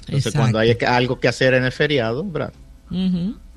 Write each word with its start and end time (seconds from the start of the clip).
Entonces 0.07 0.33
cuando 0.33 0.59
hay 0.59 0.77
algo 0.85 1.19
que 1.19 1.27
hacer 1.27 1.53
en 1.53 1.63
el 1.63 1.71
feriado, 1.71 2.23
¿verdad? 2.23 2.53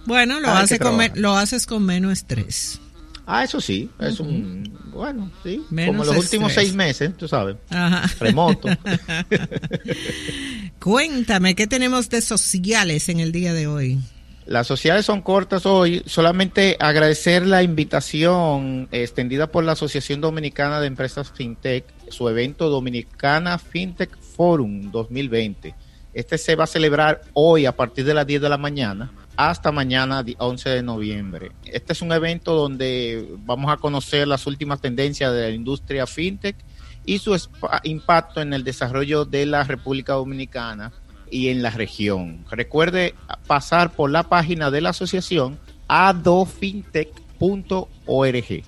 Bueno, 0.07 0.41
lo, 0.41 0.49
hace 0.49 0.79
lo 1.15 1.37
haces 1.37 1.67
con 1.67 1.85
menos 1.85 2.13
estrés. 2.13 2.81
Ah, 3.29 3.43
eso 3.43 3.61
sí, 3.61 3.91
es 3.99 4.21
un, 4.21 4.73
bueno, 4.93 5.33
sí, 5.43 5.61
como 5.69 6.05
los 6.05 6.17
últimos 6.17 6.53
seis 6.53 6.73
meses, 6.75 7.11
tú 7.17 7.27
sabes, 7.27 7.57
Ajá. 7.71 8.09
remoto. 8.21 8.69
Cuéntame, 10.79 11.57
¿qué 11.57 11.67
tenemos 11.67 12.09
de 12.09 12.23
sociales 12.23 13.09
en 13.09 13.19
el 13.19 13.33
día 13.33 13.53
de 13.53 13.67
hoy? 13.67 13.99
Las 14.47 14.69
sociales 14.69 15.05
son 15.05 15.23
cortas 15.23 15.67
hoy, 15.67 16.05
solamente 16.07 16.77
agradecer 16.79 17.49
la 17.49 17.65
invitación 17.65 18.87
extendida 18.93 19.49
por 19.49 19.65
la 19.65 19.73
Asociación 19.73 20.21
Dominicana 20.21 20.81
de 20.81 20.87
Empresas 20.87 21.33
FinTech, 21.33 21.85
su 22.11 22.29
evento 22.29 22.69
Dominicana 22.69 23.59
FinTech 23.59 24.17
Forum 24.37 24.93
2020. 24.93 25.75
Este 26.15 26.39
se 26.39 26.55
va 26.55 26.63
a 26.63 26.69
celebrar 26.69 27.23
hoy 27.33 27.67
a 27.67 27.73
partir 27.73 28.05
de 28.05 28.15
las 28.15 28.25
10 28.25 28.43
de 28.43 28.49
la 28.49 28.57
mañana 28.57 29.11
hasta 29.37 29.73
mañana 29.73 30.25
11 30.39 30.71
de 30.71 30.83
noviembre. 30.83 31.53
Este 31.65 31.93
es 31.93 32.03
un 32.03 32.13
evento 32.13 32.55
donde 32.55 33.29
vamos 33.45 33.71
a 33.71 33.77
conocer 33.77 34.27
las 34.27 34.47
últimas 34.47 34.81
tendencias 34.81 35.33
de 35.33 35.43
la 35.43 35.51
industria 35.51 36.07
fintech 36.07 36.57
y 37.05 37.19
su 37.19 37.39
impacto 37.85 38.41
en 38.41 38.53
el 38.53 38.65
desarrollo 38.65 39.25
de 39.25 39.47
la 39.47 39.65
República 39.65 40.15
Dominicana 40.15 40.93
y 41.31 41.49
en 41.49 41.63
la 41.63 41.71
región. 41.71 42.45
Recuerde 42.51 43.15
pasar 43.47 43.93
por 43.93 44.11
la 44.11 44.25
página 44.25 44.71
de 44.71 44.81
la 44.81 44.91
asociación 44.91 45.59
adofintech.org 45.89 48.65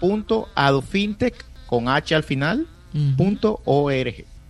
www.adofintech 0.00 1.44
con 1.66 1.88
H 1.88 2.14
al 2.14 2.24
final 2.24 2.66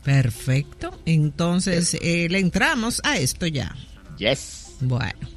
Perfecto. 0.02 0.98
Entonces 1.04 1.94
eh, 2.00 2.28
le 2.30 2.38
entramos 2.38 3.02
a 3.04 3.19
esto 3.19 3.46
ya. 3.46 3.76
Yes. 4.16 4.69
Bueno. 4.80 5.28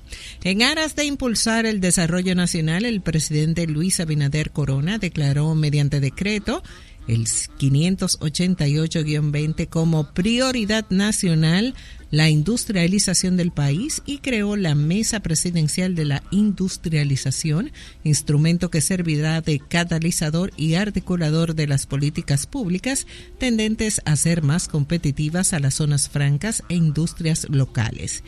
En 0.44 0.62
aras 0.62 0.96
de 0.96 1.06
impulsar 1.06 1.66
el 1.66 1.80
desarrollo 1.80 2.36
nacional, 2.36 2.86
el 2.86 3.02
presidente 3.02 3.68
Luis 3.68 4.00
Abinader 4.00 4.52
Corona 4.52 4.98
declaró 4.98 5.54
mediante 5.56 6.00
decreto 6.00 6.64
el 7.08 7.28
588-20 7.28 9.68
como 9.68 10.14
prioridad 10.14 10.86
nacional 10.90 11.76
la 12.12 12.30
industrialización 12.30 13.36
del 13.38 13.52
país 13.52 14.04
y 14.06 14.20
creó 14.20 14.56
la 14.56 14.76
Mesa 14.76 15.22
Presidencial 15.22 15.96
de 15.96 16.06
la 16.06 16.22
Industrialización, 16.30 17.72
instrumento 18.04 18.70
que 18.70 18.82
servirá 18.82 19.42
de 19.42 19.60
catalizador 19.60 20.52
y 20.56 20.76
articulador 20.76 21.56
de 21.56 21.66
las 21.66 21.88
políticas 21.88 22.46
públicas 22.46 23.08
tendentes 23.40 24.00
a 24.06 24.16
ser 24.16 24.44
más 24.44 24.68
competitivas 24.68 25.54
a 25.54 25.60
las 25.60 25.74
zonas 25.74 26.08
francas 26.08 26.62
e 26.70 26.76
industrias 26.76 27.48
locales. 27.50 28.24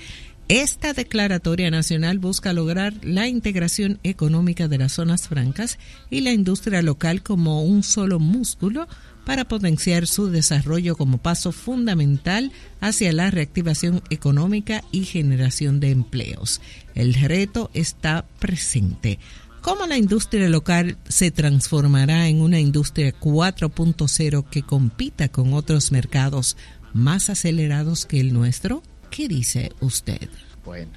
Esta 0.47 0.93
declaratoria 0.93 1.71
nacional 1.71 2.19
busca 2.19 2.53
lograr 2.53 2.93
la 3.01 3.27
integración 3.27 3.99
económica 4.03 4.67
de 4.67 4.77
las 4.77 4.91
zonas 4.91 5.27
francas 5.27 5.79
y 6.11 6.21
la 6.21 6.33
industria 6.33 6.83
local 6.83 7.23
como 7.23 7.63
un 7.63 7.81
solo 7.81 8.19
músculo 8.19 8.87
para 9.25 9.45
potenciar 9.47 10.05
su 10.05 10.29
desarrollo 10.29 10.95
como 10.95 11.17
paso 11.17 11.51
fundamental 11.51 12.51
hacia 12.79 13.11
la 13.11 13.31
reactivación 13.31 14.03
económica 14.11 14.83
y 14.91 15.05
generación 15.05 15.79
de 15.79 15.89
empleos. 15.89 16.61
El 16.93 17.15
reto 17.15 17.71
está 17.73 18.27
presente. 18.37 19.17
¿Cómo 19.61 19.87
la 19.87 19.97
industria 19.97 20.47
local 20.47 20.99
se 21.09 21.31
transformará 21.31 22.27
en 22.27 22.39
una 22.39 22.59
industria 22.59 23.19
4.0 23.19 24.47
que 24.47 24.61
compita 24.61 25.27
con 25.27 25.55
otros 25.55 25.91
mercados 25.91 26.55
más 26.93 27.31
acelerados 27.31 28.05
que 28.05 28.19
el 28.19 28.31
nuestro? 28.31 28.83
¿Qué 29.15 29.29
dice 29.29 29.71
usted? 29.79 30.27
Bueno, 30.65 30.91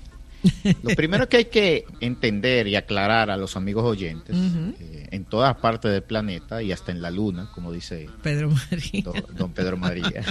lo 0.83 0.97
primero 0.97 1.29
que 1.29 1.37
hay 1.37 1.45
que 1.45 1.85
entender 2.01 2.67
y 2.67 2.75
aclarar 2.75 3.31
a 3.31 3.37
los 3.37 3.57
amigos 3.57 3.85
oyentes 3.85 4.35
eh, 4.35 5.07
en 5.13 5.25
todas 5.25 5.57
partes 5.59 5.93
del 5.93 6.03
planeta 6.03 6.61
y 6.61 6.73
hasta 6.73 6.91
en 6.91 7.01
la 7.01 7.13
luna, 7.13 7.49
como 7.55 7.71
dice 7.71 8.11
Pedro 8.21 8.51
María. 8.51 9.05
Don, 9.37 9.53
Pedro 9.53 9.77
María, 9.77 10.25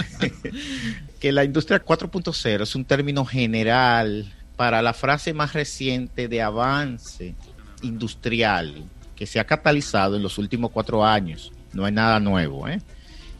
que 1.18 1.32
la 1.32 1.44
industria 1.44 1.82
4.0 1.82 2.62
es 2.62 2.74
un 2.74 2.84
término 2.84 3.24
general 3.24 4.34
para 4.56 4.82
la 4.82 4.92
frase 4.92 5.32
más 5.32 5.54
reciente 5.54 6.28
de 6.28 6.42
avance 6.42 7.34
industrial 7.80 8.84
que 9.16 9.24
se 9.24 9.40
ha 9.40 9.44
catalizado 9.44 10.16
en 10.16 10.22
los 10.22 10.36
últimos 10.36 10.72
cuatro 10.72 11.06
años. 11.06 11.52
No 11.72 11.86
hay 11.86 11.92
nada 11.92 12.20
nuevo, 12.20 12.68
¿eh? 12.68 12.82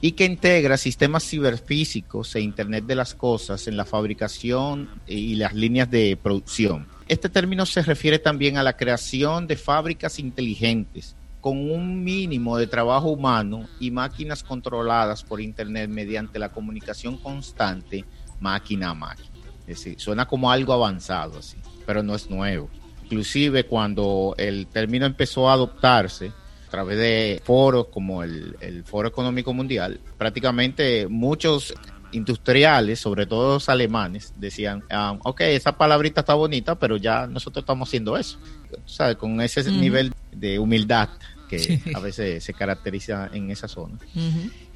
Y 0.00 0.12
que 0.12 0.25
integra 0.25 0.76
sistemas 0.76 1.25
ciberfísicos 1.25 2.34
e 2.36 2.41
Internet 2.41 2.84
de 2.84 2.94
las 2.94 3.14
Cosas 3.14 3.66
en 3.66 3.76
la 3.76 3.84
fabricación 3.84 4.88
y 5.06 5.34
las 5.34 5.54
líneas 5.54 5.91
de 5.91 6.16
producción. 6.16 6.86
Este 7.09 7.28
término 7.28 7.66
se 7.66 7.82
refiere 7.82 8.19
también 8.19 8.58
a 8.58 8.62
la 8.62 8.76
creación 8.76 9.47
de 9.47 9.56
fábricas 9.56 10.19
inteligentes 10.19 11.16
con 11.41 11.70
un 11.70 12.04
mínimo 12.04 12.58
de 12.58 12.66
trabajo 12.66 13.08
humano 13.08 13.69
y 13.81 13.90
máquinas 13.90 14.43
controladas 14.43 15.23
por 15.23 15.40
Internet 15.40 15.88
mediante 15.88 16.38
la 16.38 16.50
comunicación 16.50 17.17
constante 17.17 18.05
máquina 18.40 18.90
a 18.90 18.94
máquina. 18.94 19.28
Es 19.67 19.78
decir, 19.78 20.00
suena 20.00 20.26
como 20.26 20.50
algo 20.50 20.73
avanzado 20.73 21.38
así, 21.38 21.56
pero 21.87 22.02
no 22.02 22.14
es 22.14 22.28
nuevo. 22.31 22.69
Inclusive 23.05 23.64
cuando 23.64 24.34
el 24.37 24.67
término 24.67 25.06
empezó 25.06 25.49
a 25.49 25.55
adoptarse, 25.55 26.32
a 26.69 26.70
través 26.70 26.99
de 26.99 27.41
foros 27.44 27.87
como 27.87 28.23
el, 28.23 28.85
Foro 28.85 29.09
Económico 29.09 29.55
Mundial, 29.55 30.00
prácticamente 30.19 31.09
muchos 31.09 31.73
industriales, 32.12 33.00
sobre 33.00 33.25
todo 33.25 33.55
los 33.55 33.70
alemanes, 33.70 34.35
decían, 34.37 34.85
ah, 34.91 35.17
ok, 35.25 35.41
esa 35.43 35.79
palabrita 35.79 36.20
está 36.20 36.35
bonita, 36.35 36.79
pero 36.79 36.99
ya 36.99 37.26
nosotros 37.26 37.62
estamos 37.62 37.88
haciendo 37.88 38.19
eso, 38.19 38.38
¿sabes? 38.85 39.17
Con 39.17 39.41
ese 39.41 39.70
nivel 39.70 40.12
de 40.31 40.59
humildad 40.59 41.09
que 41.49 41.81
a 41.94 42.00
veces 42.00 42.44
se 42.44 42.53
caracteriza 42.53 43.31
en 43.32 43.50
esa 43.50 43.67
zona. 43.67 43.99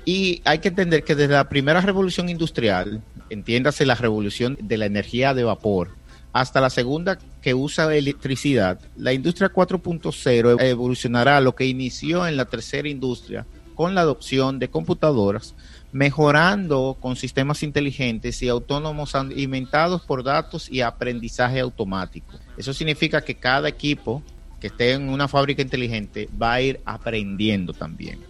Y 0.07 0.41
hay 0.47 0.61
que 0.61 0.69
entender 0.69 1.05
que 1.05 1.15
desde 1.15 1.35
la 1.35 1.51
primera 1.51 1.83
revolución 1.83 2.31
industrial, 2.31 3.03
entiéndase 3.29 3.85
la 3.85 3.97
revolución 3.97 4.57
de 4.61 4.79
la 4.79 4.87
energía 4.87 5.35
de 5.35 5.45
vapor, 5.45 5.91
hasta 6.33 6.63
la 6.63 6.71
segunda 6.71 7.19
que 7.43 7.55
usa 7.55 7.95
electricidad, 7.95 8.81
la 8.97 9.13
industria 9.13 9.53
4.0 9.53 10.63
evolucionará 10.63 11.41
lo 11.41 11.55
que 11.55 11.67
inició 11.67 12.27
en 12.27 12.37
la 12.37 12.47
tercera 12.47 12.89
industria 12.89 13.47
con 13.75 13.95
la 13.95 14.03
adopción 14.03 14.59
de 14.59 14.69
computadoras, 14.69 15.55
mejorando 15.93 16.97
con 17.01 17.17
sistemas 17.17 17.63
inteligentes 17.63 18.43
y 18.43 18.49
autónomos 18.49 19.15
alimentados 19.15 20.03
por 20.03 20.23
datos 20.23 20.71
y 20.71 20.83
aprendizaje 20.83 21.61
automático. 21.61 22.39
Eso 22.57 22.73
significa 22.73 23.23
que 23.23 23.35
cada 23.35 23.69
equipo 23.69 24.23
que 24.61 24.69
esté 24.69 24.93
en 24.93 25.09
una 25.09 25.27
fábrica 25.27 25.63
inteligente 25.63 26.29
va 26.41 26.55
a 26.55 26.61
ir 26.61 26.81
aprendiendo 26.85 27.73
también. 27.73 28.21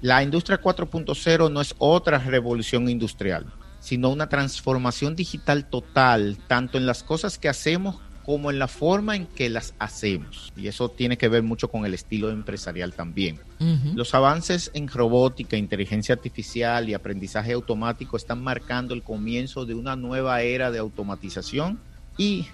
La 0.00 0.22
industria 0.22 0.60
4.0 0.60 1.50
no 1.50 1.60
es 1.60 1.74
otra 1.78 2.18
revolución 2.18 2.88
industrial, 2.88 3.46
sino 3.80 4.10
una 4.10 4.28
transformación 4.28 5.16
digital 5.16 5.68
total, 5.68 6.38
tanto 6.46 6.78
en 6.78 6.86
las 6.86 7.02
cosas 7.02 7.38
que 7.38 7.48
hacemos 7.48 7.96
como 8.30 8.52
en 8.52 8.60
la 8.60 8.68
forma 8.68 9.16
en 9.16 9.26
que 9.26 9.50
las 9.50 9.74
hacemos. 9.80 10.52
Y 10.56 10.68
eso 10.68 10.88
tiene 10.88 11.18
que 11.18 11.26
ver 11.26 11.42
mucho 11.42 11.66
con 11.66 11.84
el 11.84 11.94
estilo 11.94 12.30
empresarial 12.30 12.94
también. 12.94 13.40
Los 13.96 14.14
avances 14.14 14.70
en 14.72 14.86
robótica, 14.86 15.56
inteligencia 15.56 16.14
artificial 16.14 16.88
y 16.88 16.94
aprendizaje 16.94 17.54
automático 17.54 18.16
están 18.16 18.40
marcando 18.40 18.94
el 18.94 19.02
comienzo 19.02 19.66
de 19.66 19.74
una 19.74 19.96
nueva 19.96 20.42
era 20.42 20.70
de 20.70 20.78
automatización 20.78 21.80
y 22.16 22.46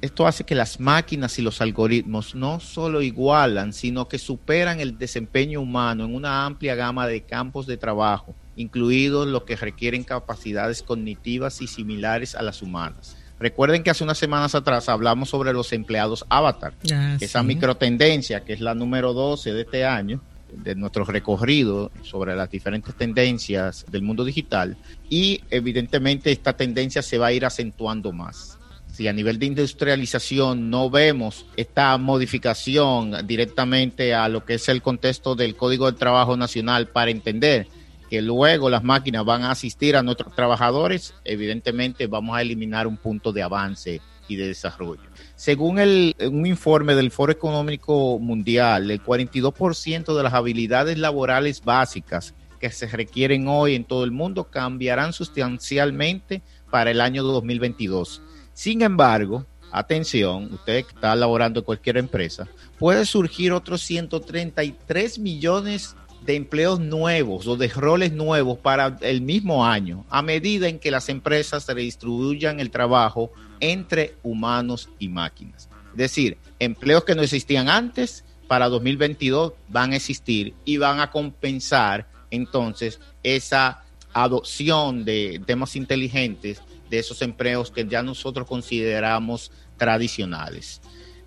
esto 0.00 0.26
hace 0.26 0.44
que 0.44 0.54
las 0.54 0.80
máquinas 0.80 1.38
y 1.38 1.42
los 1.42 1.60
algoritmos 1.60 2.34
no 2.34 2.58
solo 2.58 3.02
igualan, 3.02 3.74
sino 3.74 4.08
que 4.08 4.16
superan 4.16 4.80
el 4.80 4.96
desempeño 4.96 5.60
humano 5.60 6.06
en 6.06 6.14
una 6.14 6.46
amplia 6.46 6.74
gama 6.76 7.06
de 7.06 7.24
campos 7.24 7.66
de 7.66 7.76
trabajo, 7.76 8.34
incluidos 8.56 9.28
los 9.28 9.42
que 9.42 9.56
requieren 9.56 10.02
capacidades 10.02 10.82
cognitivas 10.82 11.60
y 11.60 11.66
similares 11.66 12.34
a 12.34 12.40
las 12.40 12.62
humanas. 12.62 13.18
Recuerden 13.40 13.82
que 13.82 13.88
hace 13.88 14.04
unas 14.04 14.18
semanas 14.18 14.54
atrás 14.54 14.90
hablamos 14.90 15.30
sobre 15.30 15.54
los 15.54 15.72
empleados 15.72 16.26
avatar, 16.28 16.74
ah, 16.92 17.16
esa 17.18 17.42
microtendencia 17.42 18.44
que 18.44 18.52
es 18.52 18.60
la 18.60 18.74
número 18.74 19.14
12 19.14 19.54
de 19.54 19.62
este 19.62 19.86
año, 19.86 20.20
de 20.52 20.74
nuestro 20.74 21.04
recorrido 21.04 21.90
sobre 22.02 22.36
las 22.36 22.50
diferentes 22.50 22.94
tendencias 22.94 23.86
del 23.90 24.02
mundo 24.02 24.26
digital. 24.26 24.76
Y 25.08 25.40
evidentemente 25.48 26.30
esta 26.30 26.52
tendencia 26.52 27.00
se 27.00 27.16
va 27.16 27.28
a 27.28 27.32
ir 27.32 27.46
acentuando 27.46 28.12
más. 28.12 28.58
Si 28.92 29.08
a 29.08 29.12
nivel 29.14 29.38
de 29.38 29.46
industrialización 29.46 30.68
no 30.68 30.90
vemos 30.90 31.46
esta 31.56 31.96
modificación 31.96 33.26
directamente 33.26 34.14
a 34.14 34.28
lo 34.28 34.44
que 34.44 34.54
es 34.54 34.68
el 34.68 34.82
contexto 34.82 35.34
del 35.34 35.56
Código 35.56 35.90
de 35.90 35.96
Trabajo 35.96 36.36
Nacional 36.36 36.88
para 36.88 37.10
entender 37.10 37.68
que 38.10 38.20
luego 38.20 38.68
las 38.68 38.84
máquinas 38.84 39.24
van 39.24 39.44
a 39.44 39.52
asistir 39.52 39.96
a 39.96 40.02
nuestros 40.02 40.34
trabajadores, 40.34 41.14
evidentemente 41.24 42.06
vamos 42.08 42.36
a 42.36 42.42
eliminar 42.42 42.86
un 42.86 42.96
punto 42.96 43.32
de 43.32 43.42
avance 43.42 44.02
y 44.28 44.36
de 44.36 44.48
desarrollo. 44.48 45.02
Según 45.36 45.78
el, 45.78 46.14
un 46.20 46.44
informe 46.44 46.94
del 46.94 47.10
Foro 47.10 47.32
Económico 47.32 48.18
Mundial, 48.18 48.90
el 48.90 49.02
42% 49.02 50.16
de 50.16 50.22
las 50.22 50.34
habilidades 50.34 50.98
laborales 50.98 51.64
básicas 51.64 52.34
que 52.60 52.70
se 52.70 52.86
requieren 52.88 53.48
hoy 53.48 53.74
en 53.74 53.84
todo 53.84 54.04
el 54.04 54.10
mundo 54.10 54.44
cambiarán 54.50 55.14
sustancialmente 55.14 56.42
para 56.70 56.90
el 56.90 57.00
año 57.00 57.22
2022 57.22 58.22
sin 58.60 58.82
embargo, 58.82 59.46
atención, 59.72 60.52
usted 60.52 60.84
que 60.84 60.94
está 60.94 61.16
laborando 61.16 61.60
en 61.60 61.64
cualquier 61.64 61.96
empresa, 61.96 62.46
puede 62.78 63.06
surgir 63.06 63.52
otros 63.52 63.80
133 63.80 65.18
millones 65.18 65.96
de 66.24 66.36
empleos 66.36 66.80
nuevos 66.80 67.46
o 67.46 67.56
de 67.56 67.68
roles 67.68 68.12
nuevos 68.12 68.58
para 68.58 68.98
el 69.00 69.20
mismo 69.22 69.66
año, 69.66 70.04
a 70.10 70.22
medida 70.22 70.68
en 70.68 70.78
que 70.78 70.90
las 70.90 71.08
empresas 71.08 71.66
redistribuyan 71.66 72.60
el 72.60 72.70
trabajo 72.70 73.32
entre 73.60 74.14
humanos 74.22 74.88
y 74.98 75.08
máquinas. 75.08 75.68
Es 75.92 75.96
decir, 75.96 76.38
empleos 76.58 77.04
que 77.04 77.14
no 77.14 77.22
existían 77.22 77.68
antes, 77.68 78.24
para 78.50 78.68
2022 78.68 79.52
van 79.68 79.92
a 79.92 79.96
existir 79.96 80.54
y 80.64 80.76
van 80.76 80.98
a 80.98 81.12
compensar 81.12 82.08
entonces 82.32 82.98
esa 83.22 83.84
adopción 84.12 85.04
de 85.04 85.40
temas 85.46 85.76
inteligentes 85.76 86.60
de 86.90 86.98
esos 86.98 87.22
empleos 87.22 87.70
que 87.70 87.86
ya 87.86 88.02
nosotros 88.02 88.48
consideramos 88.48 89.52
tradicionales. 89.76 90.80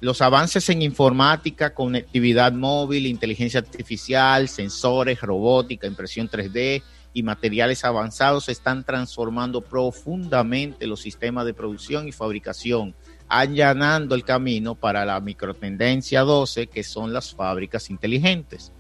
Los 0.04 0.22
avances 0.22 0.68
en 0.68 0.82
informática, 0.82 1.74
conectividad 1.74 2.52
móvil, 2.52 3.08
inteligencia 3.08 3.62
artificial, 3.62 4.50
sensores, 4.50 5.22
robótica, 5.22 5.88
impresión 5.88 6.30
3D 6.30 6.84
y 7.14 7.24
materiales 7.24 7.86
avanzados 7.86 8.50
están 8.50 8.84
transformando 8.84 9.62
profundamente 9.62 10.88
los 10.88 11.00
sistemas 11.00 11.46
de 11.46 11.54
producción 11.54 12.06
y 12.06 12.12
fabricación, 12.12 12.94
allanando 13.30 14.14
el 14.14 14.26
camino 14.26 14.76
para 14.76 15.06
la 15.06 15.22
microtendencia 15.22 16.24
12, 16.24 16.68
que 16.68 16.84
son 16.84 17.14
las 17.14 17.34
fábricas 17.34 17.90
inteligentes. 17.90 18.74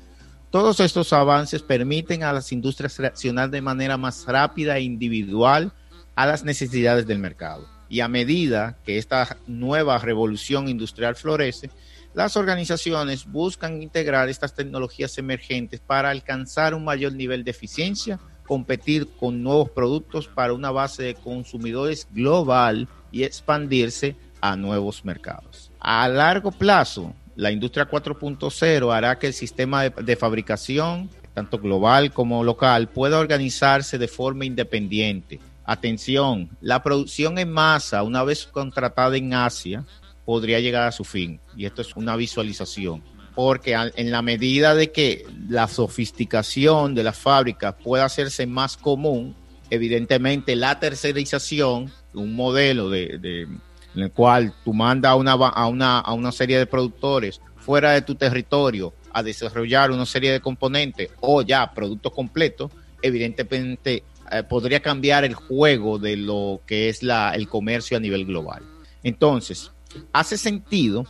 Todos 0.49 0.81
estos 0.81 1.13
avances 1.13 1.61
permiten 1.61 2.23
a 2.23 2.33
las 2.33 2.51
industrias 2.51 2.99
reaccionar 2.99 3.49
de 3.49 3.61
manera 3.61 3.95
más 3.95 4.25
rápida 4.25 4.75
e 4.77 4.81
individual 4.81 5.71
a 6.15 6.25
las 6.25 6.43
necesidades 6.43 7.07
del 7.07 7.19
mercado. 7.19 7.72
Y 7.93 7.99
a 7.99 8.07
medida 8.07 8.79
que 8.83 8.97
esta 8.97 9.37
nueva 9.45 9.99
revolución 9.99 10.67
industrial 10.67 11.15
florece, 11.15 11.69
las 12.15 12.35
organizaciones 12.35 13.27
buscan 13.27 13.83
integrar 13.83 14.29
estas 14.29 14.55
tecnologías 14.55 15.15
emergentes 15.19 15.79
para 15.79 16.09
alcanzar 16.09 16.73
un 16.73 16.85
mayor 16.85 17.13
nivel 17.13 17.43
de 17.43 17.51
eficiencia, 17.51 18.19
competir 18.47 19.07
con 19.19 19.43
nuevos 19.43 19.69
productos 19.69 20.27
para 20.27 20.53
una 20.53 20.71
base 20.71 21.03
de 21.03 21.13
consumidores 21.13 22.07
global 22.09 22.87
y 23.11 23.25
expandirse 23.25 24.15
a 24.41 24.55
nuevos 24.55 25.05
mercados. 25.05 25.71
A 25.79 26.07
largo 26.07 26.51
plazo, 26.51 27.13
la 27.35 27.51
industria 27.51 27.87
4.0 27.87 28.91
hará 28.91 29.19
que 29.19 29.27
el 29.27 29.33
sistema 29.33 29.83
de, 29.83 30.15
fabricación, 30.15 31.11
tanto 31.35 31.59
global 31.59 32.11
como 32.11 32.43
local, 32.43 32.89
pueda 32.89 33.19
organizarse 33.19 33.99
de 33.99 34.07
forma 34.07 34.45
independiente, 34.45 35.39
Atención, 35.65 36.49
la 36.61 36.83
producción 36.83 37.37
en 37.37 37.51
masa, 37.51 38.03
una 38.03 38.23
vez 38.23 38.45
contratada 38.45 39.15
en 39.15 39.33
Asia, 39.33 39.85
podría 40.25 40.59
llegar 40.59 40.87
a 40.87 40.91
su 40.91 41.03
fin. 41.03 41.39
Y 41.55 41.65
esto 41.65 41.81
es 41.81 41.95
una 41.95 42.15
visualización. 42.15 43.03
Porque 43.35 43.73
en 43.73 44.11
la 44.11 44.21
medida 44.21 44.75
de 44.75 44.91
que 44.91 45.25
la 45.49 45.67
sofisticación 45.67 46.93
de 46.93 47.03
las 47.03 47.17
fábricas 47.17 47.75
pueda 47.83 48.05
hacerse 48.05 48.45
más 48.45 48.77
común, 48.77 49.35
evidentemente 49.69 50.55
la 50.55 50.79
tercerización, 50.79 51.91
un 52.13 52.35
modelo 52.35 52.89
de, 52.89 53.47
en 53.95 54.01
el 54.01 54.11
cual 54.11 54.53
tú 54.63 54.73
mandas 54.73 55.11
a 55.11 55.15
una, 55.15 55.31
a, 55.31 55.67
una, 55.67 55.99
a 55.99 56.13
una 56.13 56.31
serie 56.31 56.59
de 56.59 56.67
productores 56.67 57.41
fuera 57.55 57.93
de 57.93 58.01
tu 58.01 58.13
territorio 58.15 58.93
a 59.11 59.23
desarrollar 59.23 59.89
una 59.91 60.05
serie 60.05 60.31
de 60.31 60.39
componentes 60.39 61.09
o 61.21 61.41
ya 61.41 61.71
productos 61.73 62.11
completos, 62.11 62.71
evidentemente 63.01 64.03
eh, 64.31 64.43
podría 64.43 64.81
cambiar 64.81 65.23
el 65.23 65.33
juego 65.35 65.99
de 65.99 66.17
lo 66.17 66.61
que 66.65 66.89
es 66.89 67.03
la, 67.03 67.33
el 67.35 67.47
comercio 67.47 67.97
a 67.97 67.99
nivel 67.99 68.25
global. 68.25 68.63
Entonces, 69.03 69.71
hace 70.11 70.37
sentido 70.37 71.05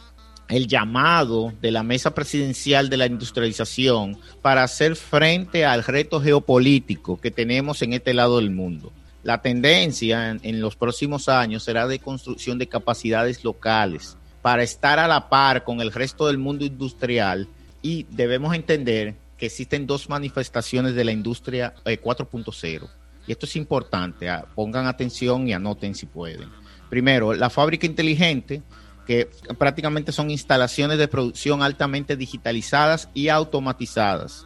el 0.50 0.67
llamado 0.67 1.53
de 1.62 1.72
la 1.72 1.84
mesa 1.84 2.13
presidencial 2.13 2.89
de 2.89 2.98
la 2.98 3.05
industrialización 3.05 4.17
para 4.41 4.63
hacer 4.63 4.96
frente 4.96 5.65
al 5.65 5.84
reto 5.84 6.22
geopolítico 6.22 7.20
que 7.20 7.32
tenemos 7.32 7.82
en 7.82 7.93
este 7.93 8.13
lado 8.13 8.38
del 8.38 8.51
mundo. 8.51 8.91
La 9.24 9.41
tendencia 9.41 10.38
en, 10.41 10.62
los 10.62 10.75
próximos 10.75 11.29
años 11.29 11.63
será 11.63 11.88
de 11.88 12.00
construcción 12.00 12.58
de 12.58 12.67
capacidades 12.67 13.43
locales 13.43 14.17
para 14.41 14.63
estar 14.63 15.00
a 15.00 15.08
la 15.08 15.29
par 15.29 15.63
con 15.63 15.79
el 15.79 15.93
resto 15.93 16.27
del 16.27 16.38
mundo 16.38 16.65
industrial 16.65 17.48
y 17.82 18.05
debemos 18.10 18.53
entender 18.53 19.15
que 19.38 19.46
existen 19.46 19.88
dos 19.88 20.10
manifestaciones 20.10 20.93
de 20.93 21.05
la 21.05 21.13
industria 21.13 21.74
4.0 21.86 22.84
eh, 22.84 22.88
y 23.27 23.32
esto 23.32 23.46
es 23.46 23.56
importante, 23.56 24.30
ah, 24.30 24.46
pongan 24.56 24.88
atención 24.88 25.48
y 25.48 25.53
anoten 25.53 25.96
si 25.96 26.06
pueden. 26.06 26.50
Primero, 26.89 27.34
la 27.34 27.50
fábrica 27.50 27.86
inteligente, 27.86 28.62
que 29.06 29.30
prácticamente 29.58 30.12
son 30.12 30.30
instalaciones 30.32 30.98
de 30.98 31.08
producción 31.08 31.62
altamente 31.62 32.15
digitalizadas 32.15 33.10
y 33.13 33.30
automatizadas. 33.30 34.46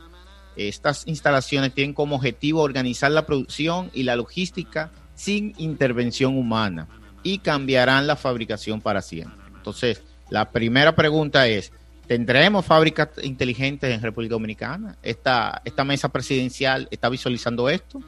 Estas 0.56 1.06
instalaciones 1.08 1.74
tienen 1.74 1.94
como 1.94 2.16
objetivo 2.16 2.62
organizar 2.62 3.12
la 3.12 3.26
producción 3.26 3.92
y 3.94 4.04
la 4.04 4.16
logística 4.16 4.92
sin 5.14 5.54
intervención 5.58 6.38
humana 6.38 6.88
y 7.22 7.40
cambiarán 7.40 8.08
la 8.08 8.16
fabricación 8.16 8.82
para 8.82 9.02
siempre. 9.02 9.40
Entonces, 9.56 10.02
la 10.30 10.52
primera 10.52 10.96
pregunta 10.96 11.48
es, 11.48 11.72
¿tendremos 12.08 12.66
fábricas 12.66 13.10
inteligentes 13.22 13.94
en 13.94 14.02
República 14.02 14.34
Dominicana? 14.34 14.98
¿Esta, 15.04 15.62
esta 15.66 15.84
mesa 15.84 16.10
presidencial 16.10 16.88
está 16.90 17.10
visualizando 17.10 17.70
esto? 17.70 18.02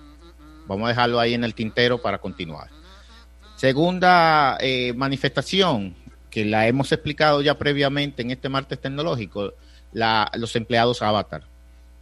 Vamos 0.70 0.86
a 0.86 0.90
dejarlo 0.90 1.20
ahí 1.20 1.34
en 1.34 1.44
el 1.44 1.56
tintero 1.56 2.00
para 2.00 2.20
continuar. 2.20 2.70
Segunda 3.56 4.56
eh, 4.62 4.94
manifestación, 4.94 5.96
que 6.30 6.46
la 6.46 6.68
hemos 6.68 6.92
explicado 6.92 7.42
ya 7.42 7.58
previamente 7.58 8.22
en 8.22 8.30
este 8.30 8.50
martes 8.50 8.80
tecnológico, 8.80 9.54
los 9.92 10.56
empleados 10.56 11.02
avatar. 11.02 11.44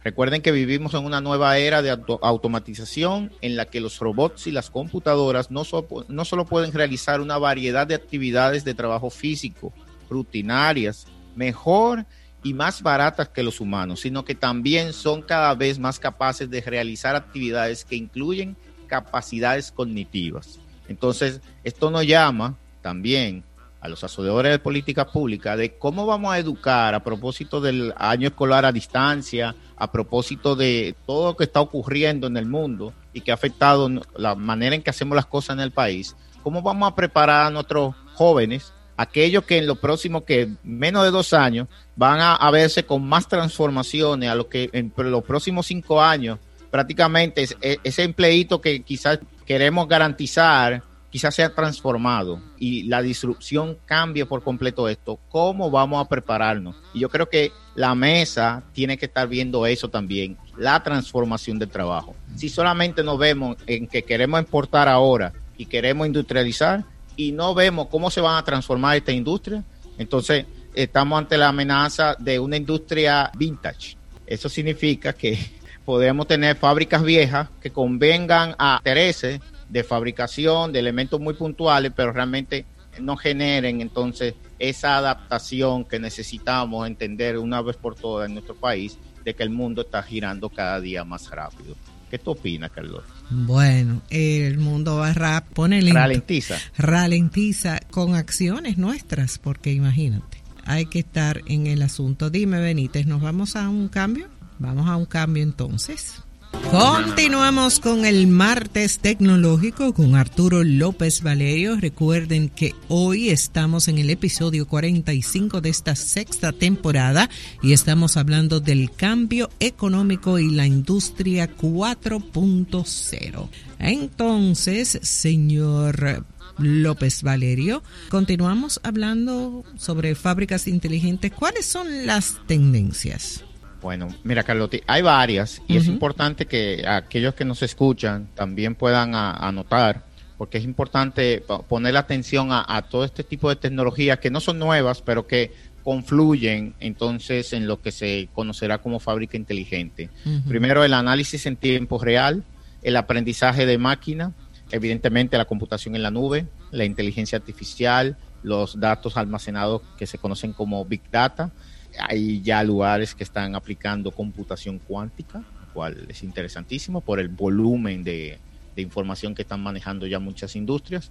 Recuerden 0.04 0.42
que 0.42 0.52
vivimos 0.52 0.92
en 0.92 1.06
una 1.06 1.22
nueva 1.22 1.56
era 1.56 1.80
de 1.80 1.98
automatización 2.20 3.32
en 3.40 3.56
la 3.56 3.64
que 3.64 3.80
los 3.80 3.98
robots 4.00 4.46
y 4.46 4.52
las 4.52 4.68
computadoras 4.68 5.50
no, 5.50 5.62
no 6.08 6.24
solo 6.26 6.44
pueden 6.44 6.72
realizar 6.72 7.22
una 7.22 7.38
variedad 7.38 7.86
de 7.86 7.94
actividades 7.94 8.64
de 8.64 8.74
trabajo 8.74 9.08
físico, 9.08 9.72
rutinarias, 10.10 11.06
mejor 11.34 12.04
y 12.42 12.54
más 12.54 12.82
baratas 12.82 13.28
que 13.28 13.42
los 13.42 13.60
humanos, 13.60 14.00
sino 14.00 14.24
que 14.24 14.34
también 14.34 14.92
son 14.92 15.22
cada 15.22 15.54
vez 15.54 15.78
más 15.78 15.98
capaces 15.98 16.48
de 16.48 16.60
realizar 16.60 17.16
actividades 17.16 17.84
que 17.84 17.96
incluyen 17.96 18.56
capacidades 18.86 19.72
cognitivas. 19.72 20.60
Entonces, 20.88 21.40
esto 21.64 21.90
nos 21.90 22.06
llama 22.06 22.56
también 22.80 23.44
a 23.80 23.88
los 23.88 24.02
asociadores 24.02 24.52
de 24.52 24.58
política 24.58 25.06
pública 25.06 25.56
de 25.56 25.76
cómo 25.76 26.06
vamos 26.06 26.32
a 26.32 26.38
educar 26.38 26.94
a 26.94 27.04
propósito 27.04 27.60
del 27.60 27.94
año 27.96 28.28
escolar 28.28 28.64
a 28.64 28.72
distancia, 28.72 29.54
a 29.76 29.92
propósito 29.92 30.56
de 30.56 30.96
todo 31.06 31.30
lo 31.30 31.36
que 31.36 31.44
está 31.44 31.60
ocurriendo 31.60 32.26
en 32.26 32.36
el 32.36 32.46
mundo 32.46 32.92
y 33.12 33.20
que 33.20 33.30
ha 33.30 33.34
afectado 33.34 33.88
la 34.16 34.34
manera 34.34 34.74
en 34.74 34.82
que 34.82 34.90
hacemos 34.90 35.14
las 35.14 35.26
cosas 35.26 35.54
en 35.54 35.60
el 35.60 35.70
país, 35.70 36.16
cómo 36.42 36.62
vamos 36.62 36.90
a 36.90 36.94
preparar 36.94 37.46
a 37.46 37.50
nuestros 37.50 37.94
jóvenes, 38.14 38.72
aquellos 38.98 39.44
que 39.44 39.56
en 39.56 39.66
lo 39.66 39.76
próximo, 39.76 40.26
que 40.26 40.50
menos 40.62 41.04
de 41.04 41.10
dos 41.10 41.32
años, 41.32 41.68
van 41.96 42.18
a, 42.20 42.50
verse 42.50 42.84
con 42.84 43.08
más 43.08 43.26
transformaciones 43.26 44.28
a 44.28 44.34
lo 44.34 44.48
que 44.48 44.68
en 44.74 44.92
los 44.96 45.24
próximos 45.24 45.66
cinco 45.66 46.02
años 46.02 46.38
prácticamente 46.70 47.46
ese 47.82 48.02
empleito 48.02 48.60
que 48.60 48.82
quizás 48.82 49.20
queremos 49.46 49.88
garantizar 49.88 50.82
quizás 51.10 51.34
sea 51.34 51.54
transformado 51.54 52.40
y 52.58 52.82
la 52.82 53.00
disrupción 53.00 53.78
cambie 53.86 54.26
por 54.26 54.42
completo 54.42 54.88
esto, 54.88 55.18
¿cómo 55.30 55.70
vamos 55.70 56.04
a 56.04 56.08
prepararnos? 56.08 56.76
Y 56.92 57.00
yo 57.00 57.08
creo 57.08 57.30
que 57.30 57.50
la 57.74 57.94
mesa 57.94 58.62
tiene 58.72 58.98
que 58.98 59.06
estar 59.06 59.26
viendo 59.26 59.64
eso 59.66 59.88
también, 59.88 60.36
la 60.58 60.82
transformación 60.82 61.58
del 61.58 61.70
trabajo. 61.70 62.14
Si 62.36 62.50
solamente 62.50 63.02
nos 63.02 63.18
vemos 63.18 63.56
en 63.66 63.86
que 63.86 64.02
queremos 64.02 64.38
importar 64.40 64.86
ahora 64.86 65.32
y 65.56 65.64
queremos 65.64 66.06
industrializar 66.06 66.84
y 67.18 67.32
no 67.32 67.52
vemos 67.52 67.88
cómo 67.88 68.10
se 68.10 68.20
van 68.20 68.38
a 68.38 68.44
transformar 68.44 68.96
esta 68.96 69.10
industria, 69.10 69.64
entonces 69.98 70.46
estamos 70.72 71.18
ante 71.18 71.36
la 71.36 71.48
amenaza 71.48 72.14
de 72.16 72.38
una 72.38 72.56
industria 72.56 73.30
vintage. 73.36 73.96
Eso 74.24 74.48
significa 74.48 75.12
que 75.12 75.36
podemos 75.84 76.28
tener 76.28 76.56
fábricas 76.56 77.02
viejas 77.02 77.48
que 77.60 77.70
convengan 77.70 78.54
a 78.56 78.76
intereses 78.78 79.40
de 79.68 79.82
fabricación 79.82 80.72
de 80.72 80.78
elementos 80.78 81.20
muy 81.20 81.34
puntuales, 81.34 81.92
pero 81.94 82.12
realmente 82.12 82.64
no 83.00 83.16
generen 83.16 83.80
entonces 83.80 84.34
esa 84.60 84.96
adaptación 84.96 85.84
que 85.84 85.98
necesitamos 85.98 86.86
entender 86.86 87.36
una 87.36 87.60
vez 87.62 87.76
por 87.76 87.96
todas 87.96 88.28
en 88.28 88.34
nuestro 88.34 88.54
país 88.54 88.96
de 89.24 89.34
que 89.34 89.42
el 89.42 89.50
mundo 89.50 89.82
está 89.82 90.04
girando 90.04 90.48
cada 90.50 90.80
día 90.80 91.02
más 91.02 91.28
rápido. 91.30 91.74
¿Qué 92.08 92.18
tú 92.18 92.30
opinas, 92.30 92.70
Carlos? 92.70 93.02
Bueno, 93.30 94.02
el 94.10 94.58
mundo 94.58 94.96
va 94.96 95.12
rápido, 95.12 95.54
pone 95.54 95.80
ralentiza. 95.80 96.56
Ralentiza 96.76 97.80
con 97.90 98.14
acciones 98.14 98.78
nuestras, 98.78 99.38
porque 99.38 99.72
imagínate, 99.72 100.42
hay 100.64 100.86
que 100.86 101.00
estar 101.00 101.42
en 101.46 101.66
el 101.66 101.82
asunto. 101.82 102.30
Dime, 102.30 102.60
Benítez, 102.60 103.06
¿nos 103.06 103.20
vamos 103.20 103.56
a 103.56 103.68
un 103.68 103.88
cambio? 103.88 104.28
Vamos 104.58 104.88
a 104.88 104.96
un 104.96 105.06
cambio 105.06 105.42
entonces. 105.42 106.22
Continuamos 106.70 107.80
con 107.80 108.04
el 108.04 108.26
martes 108.26 108.98
tecnológico 108.98 109.94
con 109.94 110.16
Arturo 110.16 110.62
López 110.64 111.22
Valerio. 111.22 111.76
Recuerden 111.76 112.50
que 112.50 112.74
hoy 112.88 113.30
estamos 113.30 113.88
en 113.88 113.96
el 113.98 114.10
episodio 114.10 114.68
45 114.68 115.62
de 115.62 115.70
esta 115.70 115.96
sexta 115.96 116.52
temporada 116.52 117.30
y 117.62 117.72
estamos 117.72 118.18
hablando 118.18 118.60
del 118.60 118.90
cambio 118.90 119.48
económico 119.60 120.38
y 120.38 120.50
la 120.50 120.66
industria 120.66 121.48
4.0. 121.56 123.48
Entonces, 123.78 124.98
señor 125.02 126.26
López 126.58 127.22
Valerio. 127.22 127.82
Continuamos 128.10 128.80
hablando 128.82 129.64
sobre 129.76 130.14
fábricas 130.14 130.68
inteligentes. 130.68 131.32
¿Cuáles 131.32 131.64
son 131.66 132.06
las 132.06 132.36
tendencias? 132.46 133.44
Bueno, 133.80 134.08
mira, 134.24 134.42
Carlotti, 134.42 134.80
hay 134.86 135.02
varias 135.02 135.62
y 135.68 135.76
es 135.76 135.86
importante 135.86 136.46
que 136.46 136.84
aquellos 136.86 137.34
que 137.34 137.44
nos 137.44 137.62
escuchan 137.62 138.28
también 138.34 138.74
puedan 138.74 139.14
anotar, 139.14 140.04
porque 140.36 140.58
es 140.58 140.64
importante 140.64 141.44
poner 141.68 141.96
atención 141.96 142.48
a, 142.50 142.82
todo 142.90 143.04
este 143.04 143.22
tipo 143.22 143.48
de 143.48 143.56
tecnologías 143.56 144.18
que 144.18 144.30
no 144.30 144.40
son 144.40 144.58
nuevas, 144.58 145.00
pero 145.02 145.26
que 145.26 145.52
confluyen 145.84 146.74
entonces 146.80 147.52
en 147.52 147.66
lo 147.66 147.80
que 147.80 147.92
se 147.92 148.28
conocerá 148.34 148.78
como 148.78 148.98
fábrica 148.98 149.36
inteligente. 149.36 150.10
Primero, 150.48 150.84
el 150.84 150.92
análisis 150.92 151.46
en 151.46 151.56
tiempo 151.56 151.98
real, 151.98 152.42
el 152.82 152.96
aprendizaje 152.96 153.64
de 153.64 153.78
máquina, 153.78 154.32
evidentemente 154.70 155.38
la 155.38 155.44
computación 155.44 155.94
en 155.94 156.02
la 156.02 156.10
nube, 156.10 156.46
la 156.72 156.84
inteligencia 156.84 157.38
artificial, 157.38 158.16
los 158.42 158.78
datos 158.80 159.16
almacenados 159.16 159.82
que 159.96 160.06
se 160.06 160.18
conocen 160.18 160.52
como 160.52 160.84
Big 160.84 161.02
Data, 161.10 161.52
hay 161.98 162.42
ya 162.42 162.62
lugares 162.62 163.14
que 163.14 163.24
están 163.24 163.54
aplicando 163.54 164.10
computación 164.10 164.78
cuántica, 164.78 165.38
lo 165.38 165.72
cual 165.72 166.06
es 166.08 166.22
interesantísimo 166.22 167.00
por 167.00 167.20
el 167.20 167.28
volumen 167.28 168.04
de, 168.04 168.38
información 168.76 169.34
que 169.34 169.42
están 169.42 169.60
manejando 169.60 170.06
ya 170.06 170.20
muchas 170.20 170.54
industrias. 170.54 171.10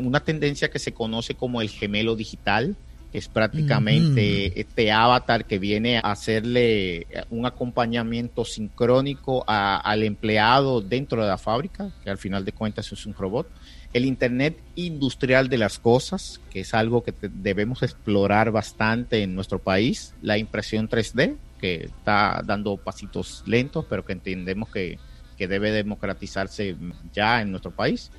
Una 0.00 0.20
tendencia 0.20 0.70
que 0.70 0.78
se 0.78 0.92
conoce 0.92 1.34
como 1.34 1.60
el 1.60 1.68
gemelo 1.68 2.16
digital, 2.16 2.74
que 3.12 3.18
es 3.18 3.28
prácticamente 3.28 4.58
este 4.58 4.90
avatar 4.90 5.44
que 5.44 5.58
viene 5.58 5.98
a 5.98 6.12
hacerle 6.12 7.06
un 7.28 7.44
acompañamiento 7.44 8.46
sincrónico 8.46 9.44
al 9.46 10.04
empleado 10.04 10.80
dentro 10.80 11.20
de 11.20 11.28
la 11.28 11.36
fábrica, 11.36 11.92
que 12.02 12.08
al 12.08 12.16
final 12.16 12.46
de 12.46 12.52
cuentas 12.52 12.90
es 12.90 13.04
un 13.04 13.12
robot 13.12 13.46
el 13.92 14.04
Internet 14.06 14.58
industrial 14.74 15.48
de 15.48 15.58
las 15.58 15.78
cosas, 15.78 16.40
que 16.50 16.60
es 16.60 16.74
algo 16.74 17.02
que 17.02 17.14
debemos 17.20 17.82
explorar 17.82 18.50
bastante 18.50 19.22
en 19.22 19.34
nuestro 19.34 19.58
país, 19.58 20.14
la 20.22 20.38
impresión 20.38 20.88
3D, 20.88 21.36
que 21.60 21.84
está 21.84 22.42
dando 22.44 22.76
pasitos 22.76 23.42
lentos, 23.46 23.84
pero 23.88 24.04
que 24.04 24.12
entendemos 24.12 24.68
que, 24.70 24.98
debe 25.42 25.72
democratizarse 25.72 26.76
ya 27.12 27.42
en 27.42 27.50
nuestro 27.50 27.72
país. 27.72 28.12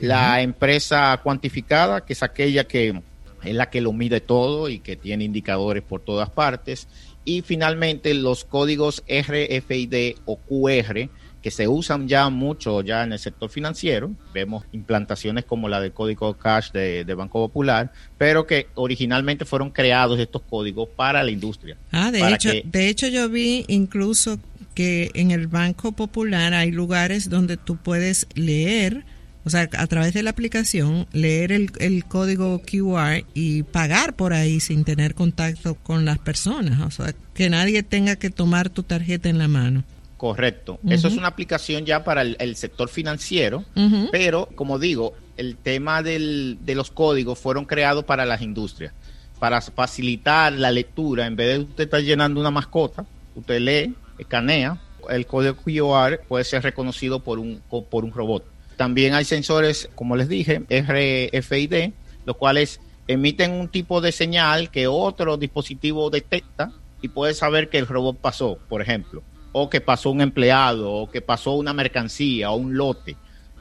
La 0.00 0.40
empresa 0.40 1.20
cuantificada, 1.22 2.06
que 2.06 2.14
es 2.14 2.22
aquella 2.22 2.64
que 2.64 3.02
es 3.42 3.54
la 3.54 3.68
que 3.68 3.82
lo 3.82 3.92
mide 3.92 4.22
todo 4.22 4.70
y 4.70 4.78
que 4.78 4.96
tiene 4.96 5.24
indicadores 5.24 5.82
por 5.82 6.00
todas 6.00 6.30
partes. 6.30 6.88
Y 7.26 7.42
finalmente 7.42 8.14
los 8.14 8.46
códigos 8.46 9.04
RFID 9.06 10.16
o 10.24 10.38
QR, 10.38 11.10
que 11.42 11.50
se 11.50 11.68
usan 11.68 12.06
ya 12.06 12.28
mucho 12.28 12.82
ya 12.82 13.02
en 13.02 13.12
el 13.12 13.18
sector 13.18 13.50
financiero. 13.50 14.10
Vemos 14.34 14.64
implantaciones 14.72 15.44
como 15.44 15.68
la 15.68 15.80
del 15.80 15.92
código 15.92 16.34
cash 16.34 16.70
de, 16.72 17.04
Banco 17.14 17.40
Popular, 17.40 17.92
pero 18.18 18.46
que 18.46 18.68
originalmente 18.74 19.44
fueron 19.44 19.70
creados 19.70 20.18
estos 20.20 20.42
códigos 20.42 20.88
para 20.88 21.22
la 21.22 21.30
industria. 21.30 21.76
Ah, 21.92 22.10
de 22.10 22.32
hecho, 22.32 22.50
de 22.64 22.88
hecho 22.88 23.08
yo 23.08 23.28
vi 23.28 23.64
incluso 23.68 24.38
que 24.74 25.10
en 25.14 25.30
el 25.30 25.46
Banco 25.46 25.92
Popular 25.92 26.54
hay 26.54 26.70
lugares 26.70 27.28
donde 27.28 27.56
tú 27.56 27.76
puedes 27.76 28.26
leer, 28.34 29.04
o 29.44 29.50
sea, 29.50 29.68
a 29.76 29.86
través 29.86 30.14
de 30.14 30.22
la 30.22 30.30
aplicación, 30.30 31.06
leer 31.12 31.52
el, 31.52 31.70
el 31.78 32.04
código 32.04 32.60
QR 32.60 33.24
y 33.34 33.62
pagar 33.64 34.14
por 34.14 34.32
ahí 34.32 34.60
sin 34.60 34.84
tener 34.84 35.14
contacto 35.14 35.74
con 35.74 36.04
las 36.04 36.18
personas, 36.18 36.80
o 36.80 36.90
sea, 36.90 37.14
que 37.34 37.50
nadie 37.50 37.82
tenga 37.82 38.16
que 38.16 38.30
tomar 38.30 38.70
tu 38.70 38.82
tarjeta 38.82 39.28
en 39.28 39.38
la 39.38 39.48
mano. 39.48 39.84
Correcto. 40.20 40.78
Eso 40.86 41.08
es 41.08 41.16
una 41.16 41.28
aplicación 41.28 41.86
ya 41.86 42.04
para 42.04 42.20
el, 42.20 42.54
sector 42.54 42.90
financiero, 42.90 43.64
pero 44.12 44.50
como 44.54 44.78
digo, 44.78 45.14
el 45.38 45.56
tema 45.56 46.02
del, 46.02 46.58
de 46.60 46.74
los 46.74 46.90
códigos 46.90 47.38
fueron 47.38 47.64
creados 47.64 48.04
para 48.04 48.26
las 48.26 48.42
industrias, 48.42 48.92
para 49.38 49.62
facilitar 49.62 50.52
la 50.52 50.72
lectura. 50.72 51.26
En 51.26 51.36
vez 51.36 51.56
de 51.56 51.64
usted 51.64 51.84
estar 51.84 52.02
llenando 52.02 52.38
una 52.38 52.50
mascota, 52.50 53.06
usted 53.34 53.60
lee, 53.60 53.94
escanea, 54.18 54.78
el 55.08 55.24
código 55.24 55.56
QR 55.56 56.20
puede 56.28 56.44
ser 56.44 56.64
reconocido 56.64 57.20
por 57.20 57.38
un, 57.38 57.62
por 57.88 58.04
un 58.04 58.12
robot. 58.12 58.44
También 58.76 59.14
hay 59.14 59.24
sensores, 59.24 59.88
como 59.94 60.16
les 60.16 60.28
dije, 60.28 60.60
RFID, 60.68 61.94
los 62.26 62.36
cuales 62.36 62.78
emiten 63.08 63.52
un 63.52 63.68
tipo 63.68 64.02
de 64.02 64.12
señal 64.12 64.70
que 64.70 64.86
otro 64.86 65.38
dispositivo 65.38 66.10
detecta 66.10 66.72
y 67.00 67.08
puede 67.08 67.32
saber 67.32 67.70
que 67.70 67.78
el 67.78 67.86
robot 67.86 68.18
pasó, 68.18 68.58
por 68.68 68.82
ejemplo 68.82 69.22
o 69.52 69.68
que 69.68 69.80
pasó 69.80 70.10
un 70.10 70.20
empleado, 70.20 70.92
o 70.92 71.10
que 71.10 71.20
pasó 71.20 71.52
una 71.52 71.72
mercancía 71.72 72.50
o 72.50 72.56
un 72.56 72.76
lote. 72.76 73.16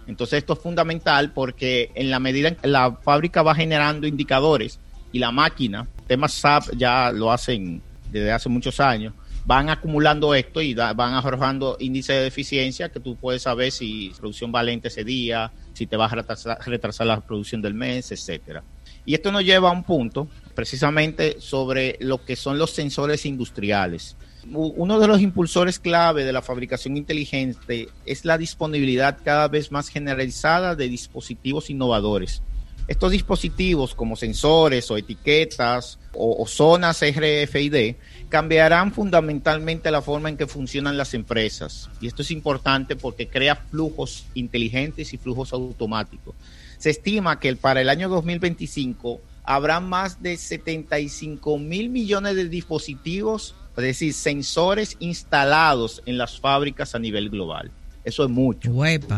Entonces 0.07 0.39
esto 0.39 0.53
es 0.53 0.59
fundamental 0.59 1.31
porque 1.33 1.91
en 1.95 2.09
la 2.09 2.19
medida 2.19 2.49
en 2.49 2.55
que 2.55 2.67
la 2.67 2.93
fábrica 2.93 3.43
va 3.43 3.53
generando 3.53 4.07
indicadores 4.07 4.79
y 5.11 5.19
la 5.19 5.31
máquina, 5.31 5.87
temas 6.07 6.33
SAP 6.33 6.75
ya 6.75 7.11
lo 7.11 7.31
hacen 7.31 7.81
desde 8.11 8.31
hace 8.31 8.49
muchos 8.49 8.79
años, 8.79 9.13
van 9.45 9.69
acumulando 9.69 10.33
esto 10.33 10.61
y 10.61 10.73
van 10.73 11.13
arrojando 11.13 11.77
índice 11.79 12.13
de 12.13 12.27
eficiencia 12.27 12.89
que 12.89 12.99
tú 12.99 13.15
puedes 13.15 13.43
saber 13.43 13.71
si 13.71 14.11
producción 14.17 14.51
valente 14.51 14.87
ese 14.87 15.03
día, 15.03 15.51
si 15.73 15.87
te 15.87 15.95
vas 15.95 16.11
a 16.11 16.15
retrasar, 16.15 16.57
retrasar 16.65 17.07
la 17.07 17.21
producción 17.21 17.61
del 17.61 17.73
mes, 17.73 18.11
etcétera. 18.11 18.63
Y 19.05 19.13
esto 19.13 19.31
nos 19.31 19.43
lleva 19.43 19.69
a 19.69 19.71
un 19.71 19.83
punto 19.83 20.27
precisamente 20.53 21.37
sobre 21.39 21.97
lo 21.99 22.23
que 22.25 22.35
son 22.35 22.57
los 22.57 22.71
sensores 22.71 23.25
industriales 23.25 24.17
uno 24.51 24.99
de 24.99 25.07
los 25.07 25.21
impulsores 25.21 25.79
clave 25.79 26.23
de 26.23 26.33
la 26.33 26.41
fabricación 26.41 26.97
inteligente 26.97 27.89
es 28.05 28.25
la 28.25 28.37
disponibilidad 28.37 29.17
cada 29.23 29.47
vez 29.47 29.71
más 29.71 29.89
generalizada 29.89 30.75
de 30.75 30.87
dispositivos 30.87 31.69
innovadores, 31.69 32.41
Estos 32.87 33.11
dispositivos 33.11 33.93
como 33.93 34.15
sensores 34.15 34.89
o 34.89 34.97
etiquetas 34.97 35.99
o, 36.13 36.47
zonas 36.47 37.03
RFID 37.03 37.95
cambiarán 38.29 38.91
fundamentalmente 38.91 39.91
la 39.91 40.01
forma 40.01 40.29
en 40.29 40.37
que 40.37 40.47
funcionan 40.47 40.97
las 40.97 41.13
empresas. 41.13 41.87
Y 42.01 42.07
esto 42.07 42.23
es 42.23 42.31
importante 42.31 42.95
porque 42.95 43.27
crea 43.27 43.55
flujos 43.55 44.25
inteligentes 44.33 45.13
y 45.13 45.17
flujos 45.17 45.53
automáticos. 45.53 46.33
Se 46.79 46.89
estima 46.89 47.39
que 47.39 47.55
para 47.55 47.81
el 47.81 47.89
año 47.89 48.09
2025 48.09 49.21
habrá 49.43 49.79
más 49.79 50.21
de 50.21 50.37
75 50.37 51.57
mil 51.57 51.89
millones 51.89 52.35
de 52.35 52.47
dispositivos, 52.49 53.55
es 53.77 53.83
decir, 53.83 54.13
sensores 54.13 54.97
instalados 54.99 56.01
en 56.05 56.17
las 56.17 56.39
fábricas 56.39 56.95
a 56.95 56.99
nivel 56.99 57.29
global. 57.29 57.71
Eso 58.03 58.23
es 58.23 58.29
mucho. 58.29 58.71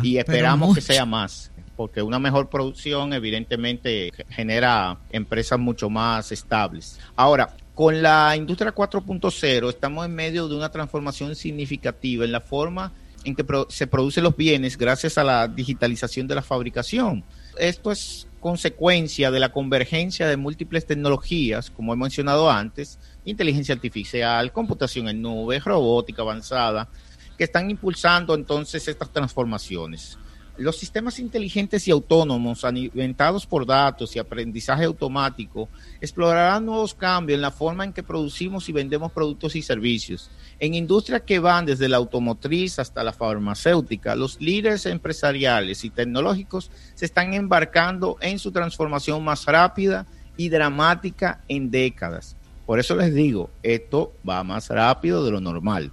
y 0.04 0.18
esperamos 0.18 0.76
que 0.76 0.82
sea 0.82 1.06
más 1.06 1.52
porque 1.82 2.04
una 2.04 2.20
mejor 2.20 2.48
producción 2.48 3.12
evidentemente 3.12 4.12
genera 4.30 5.00
empresas 5.10 5.58
mucho 5.58 5.90
más 5.90 6.32
estables. 6.32 7.00
Ahora, 7.16 7.56
con 7.74 8.04
la 8.04 8.36
industria 8.38 8.72
4.0 8.72 9.68
estamos 9.68 10.06
en 10.06 10.14
medio 10.14 10.48
de 10.48 10.56
una 10.56 10.70
transformación 10.70 11.36
significativa 11.36 12.24
en 12.24 12.32
la 12.32 12.40
forma 12.40 12.92
en 13.24 13.36
que 13.36 13.44
se 13.70 13.88
producen 13.88 14.24
los 14.24 14.36
bienes 14.36 14.78
gracias 14.78 15.18
a 15.18 15.24
la 15.24 15.48
digitalización 15.48 16.28
de 16.28 16.36
la 16.36 16.44
fabricación. 16.44 17.24
Esto 17.58 17.92
es 17.92 18.28
consecuencia 18.42 19.32
de 19.32 19.40
la 19.40 19.54
convergencia 19.54 20.28
de 20.28 20.36
múltiples 20.36 20.86
tecnologías, 20.86 21.70
como 21.70 21.94
he 21.94 21.96
mencionado 21.96 22.52
antes, 22.52 23.00
inteligencia 23.24 23.76
artificial, 23.76 24.52
computación 24.52 25.08
en 25.08 25.22
nube, 25.22 25.60
robótica 25.60 26.24
avanzada, 26.24 26.90
que 27.38 27.46
están 27.46 27.70
impulsando 27.70 28.36
entonces 28.36 28.88
estas 28.88 29.14
transformaciones. 29.14 30.18
Los 30.58 30.78
sistemas 30.78 31.18
inteligentes 31.20 31.88
y 31.88 31.92
autónomos 31.92 32.64
alimentados 32.66 33.46
por 33.46 33.66
datos 33.66 34.16
y 34.16 34.20
aprendizaje 34.20 34.84
automático 34.84 35.70
explorarán 36.00 36.66
nuevos 36.66 36.94
cambios 36.94 37.38
en 37.38 37.42
la 37.42 37.52
forma 37.52 37.84
en 37.84 37.94
que 37.94 38.04
producimos 38.04 38.68
y 38.70 38.72
vendemos 38.72 39.12
productos 39.12 39.56
y 39.56 39.62
servicios. 39.62 40.30
En 40.60 40.76
industrias 40.76 41.22
que 41.22 41.40
van 41.40 41.66
desde 41.66 41.90
la 41.90 41.98
automotriz 41.98 42.80
hasta 42.80 43.04
la 43.04 43.14
farmacéutica, 43.14 44.16
los 44.16 44.40
líderes 44.40 44.86
empresariales 44.86 45.84
y 45.84 45.90
tecnológicos 45.90 46.70
se 46.94 47.06
están 47.06 47.34
embarcando 47.34 48.18
en 48.22 48.38
su 48.38 48.52
transformación 48.52 49.24
más 49.24 49.46
rápida 49.46 50.06
y 50.38 50.50
dramática 50.50 51.42
en 51.48 51.72
décadas. 51.72 52.36
Por 52.66 52.80
eso 52.80 52.96
les 52.96 53.14
digo, 53.14 53.50
esto 53.64 54.14
va 54.28 54.44
más 54.44 54.70
rápido 54.70 55.26
de 55.26 55.32
lo 55.32 55.42
normal. 55.42 55.92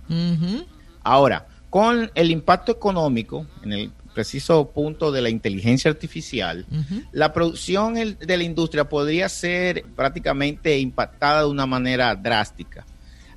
Ahora, 1.02 1.46
con 1.70 2.10
el 2.14 2.30
impacto 2.30 2.72
económico 2.72 3.46
en 3.62 3.72
el 3.72 3.92
preciso 4.14 4.70
punto 4.70 5.12
de 5.12 5.22
la 5.22 5.28
inteligencia 5.28 5.90
artificial, 5.90 6.66
la 7.12 7.32
producción 7.32 7.94
de 7.94 8.36
la 8.36 8.42
industria 8.42 8.88
podría 8.88 9.28
ser 9.28 9.84
prácticamente 9.96 10.78
impactada 10.78 11.40
de 11.40 11.48
una 11.48 11.66
manera 11.66 12.14
drástica. 12.14 12.86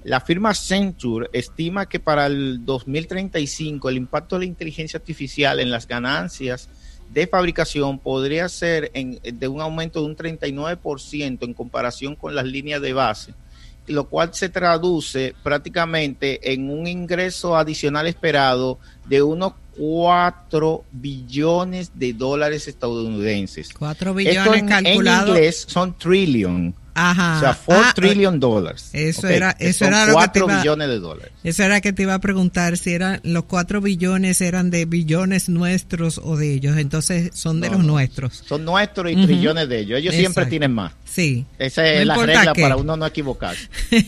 La 0.04 0.20
firma 0.20 0.50
Accenture 0.50 1.30
estima 1.32 1.88
que 1.88 2.00
para 2.00 2.26
el 2.26 2.66
2035 2.66 3.90
el 3.90 3.98
impacto 3.98 4.36
de 4.36 4.40
la 4.40 4.46
inteligencia 4.46 4.98
artificial 4.98 5.60
en 5.60 5.70
las 5.70 5.88
ganancias 5.88 6.70
de 7.14 7.28
fabricación 7.28 8.00
podría 8.00 8.50
ser 8.50 8.92
de 8.92 9.48
un 9.48 9.62
aumento 9.62 10.00
de 10.02 10.06
un 10.08 10.16
39% 10.16 11.44
en 11.44 11.54
comparación 11.54 12.16
con 12.16 12.34
las 12.34 12.46
líneas 12.46 12.82
de 12.82 12.94
base, 12.94 13.34
lo 13.88 14.08
cual 14.08 14.34
se 14.34 14.50
traduce 14.50 15.36
prácticamente 15.44 16.54
en 16.54 16.70
un 16.70 16.88
ingreso 16.88 17.56
adicional 17.56 18.08
esperado 18.08 18.80
de 19.08 19.22
unos 19.22 19.54
4 19.78 20.86
billones 20.92 21.92
de 21.96 22.14
dólares 22.14 22.68
estadounidenses. 22.68 23.70
4 23.74 24.14
billones. 24.14 24.64
En 24.64 24.88
inglés 24.88 25.66
son 25.68 25.98
trillion. 25.98 26.76
Ajá. 26.94 27.38
O 27.38 27.40
sea, 27.40 27.58
4 27.66 27.84
ah, 27.86 27.94
trillion 27.96 28.40
dollars. 28.40 28.90
Eso 28.92 29.28
era, 29.28 29.56
eso 29.60 29.86
era 29.86 30.06
lo 30.06 30.20
que 30.20 30.28
te 30.28 30.40
iba, 30.40 30.58
billones 30.60 30.90
de 30.90 31.00
dólares. 31.00 31.32
Eso 31.44 31.64
era 31.64 31.80
que 31.80 31.94
te 31.94 32.04
iba 32.04 32.14
a 32.14 32.20
preguntar 32.20 32.78
si 32.78 32.94
eran 32.94 33.22
los 33.24 33.46
4 33.46 33.80
billones 33.80 34.42
eran 34.42 34.72
de 34.72 34.86
billones 34.86 35.48
nuestros 35.48 36.20
o 36.22 36.36
de 36.36 36.54
ellos. 36.54 36.78
Entonces 36.78 37.32
son 37.34 37.62
de 37.62 37.70
los 37.70 37.84
nuestros. 37.84 38.44
Son 38.46 38.66
nuestros 38.66 39.10
y 39.12 39.16
trillones 39.26 39.70
de 39.70 39.80
ellos. 39.80 40.00
Ellos 40.00 40.16
siempre 40.16 40.46
tienen 40.48 40.74
más. 40.74 40.92
Sí. 41.06 41.46
Esa 41.58 41.88
es 41.88 42.06
la 42.06 42.16
regla 42.18 42.54
para 42.54 42.76
uno 42.76 42.98
no 42.98 43.06
equivocarse. 43.06 43.70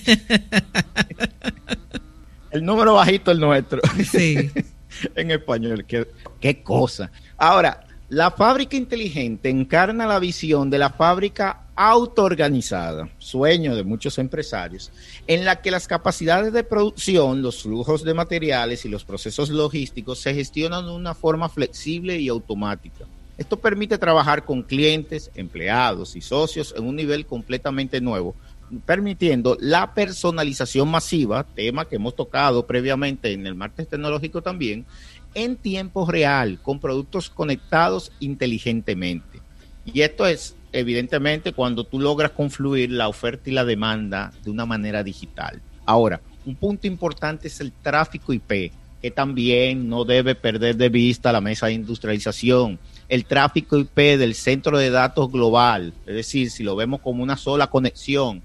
el 2.51 2.65
número 2.65 2.95
bajito 2.95 3.31
es 3.31 3.37
nuestro. 3.37 3.79
Sí. 4.11 4.51
en 5.15 5.31
español. 5.31 5.85
Qué, 5.85 6.63
cosa. 6.63 7.11
Ahora, 7.37 7.85
la 8.09 8.31
fábrica 8.31 8.75
inteligente 8.75 9.49
encarna 9.49 10.05
la 10.05 10.19
visión 10.19 10.69
de 10.69 10.77
la 10.77 10.89
fábrica 10.89 11.61
autoorganizada, 11.75 13.09
sueño 13.17 13.75
de 13.75 13.83
muchos 13.83 14.19
empresarios, 14.19 14.91
en 15.25 15.45
la 15.45 15.61
que 15.61 15.71
las 15.71 15.87
capacidades 15.87 16.53
de 16.53 16.63
producción, 16.63 17.41
los 17.41 17.63
flujos 17.63 18.03
de 18.03 18.13
materiales 18.13 18.85
y 18.85 18.89
los 18.89 19.03
procesos 19.03 19.49
logísticos 19.49 20.19
se 20.19 20.35
gestionan 20.35 20.85
de 20.85 20.91
una 20.91 21.15
forma 21.15 21.49
flexible 21.49 22.19
y 22.19 22.27
automática. 22.27 23.05
Esto 23.35 23.57
permite 23.57 23.97
trabajar 23.97 24.45
con 24.45 24.61
clientes, 24.61 25.31
empleados 25.33 26.15
y 26.15 26.21
socios 26.21 26.73
en 26.77 26.85
un 26.85 26.95
nivel 26.95 27.25
completamente 27.25 27.99
nuevo, 27.99 28.35
permitiendo 28.81 29.57
la 29.59 29.93
personalización 29.93 30.89
masiva, 30.89 31.43
tema 31.43 31.85
que 31.85 31.95
hemos 31.97 32.15
tocado 32.15 32.65
previamente 32.65 33.31
en 33.33 33.47
el 33.47 33.55
martes 33.55 33.87
tecnológico 33.87 34.41
también, 34.41 34.85
en 35.33 35.55
tiempo 35.55 36.09
real, 36.09 36.59
con 36.61 36.79
productos 36.79 37.29
conectados 37.29 38.11
inteligentemente. 38.19 39.41
Y 39.85 40.01
esto 40.01 40.25
es, 40.25 40.55
evidentemente, 40.71 41.53
cuando 41.53 41.83
tú 41.83 41.99
logras 41.99 42.31
confluir 42.31 42.91
la 42.91 43.07
oferta 43.07 43.49
y 43.49 43.53
la 43.53 43.65
demanda 43.65 44.31
de 44.43 44.51
una 44.51 44.65
manera 44.65 45.03
digital. 45.03 45.61
Ahora, 45.85 46.21
un 46.45 46.55
punto 46.55 46.87
importante 46.87 47.47
es 47.47 47.59
el 47.59 47.71
tráfico 47.71 48.33
IP, 48.33 48.71
que 49.01 49.11
también 49.11 49.89
no 49.89 50.05
debe 50.05 50.35
perder 50.35 50.77
de 50.77 50.87
vista 50.87 51.33
la 51.33 51.41
mesa 51.41 51.67
de 51.67 51.73
industrialización. 51.73 52.79
El 53.09 53.25
tráfico 53.25 53.77
IP 53.77 53.97
del 54.17 54.33
centro 54.33 54.77
de 54.77 54.89
datos 54.89 55.29
global, 55.29 55.93
es 56.05 56.15
decir, 56.15 56.49
si 56.49 56.63
lo 56.63 56.75
vemos 56.75 57.01
como 57.01 57.21
una 57.21 57.35
sola 57.35 57.67
conexión, 57.67 58.41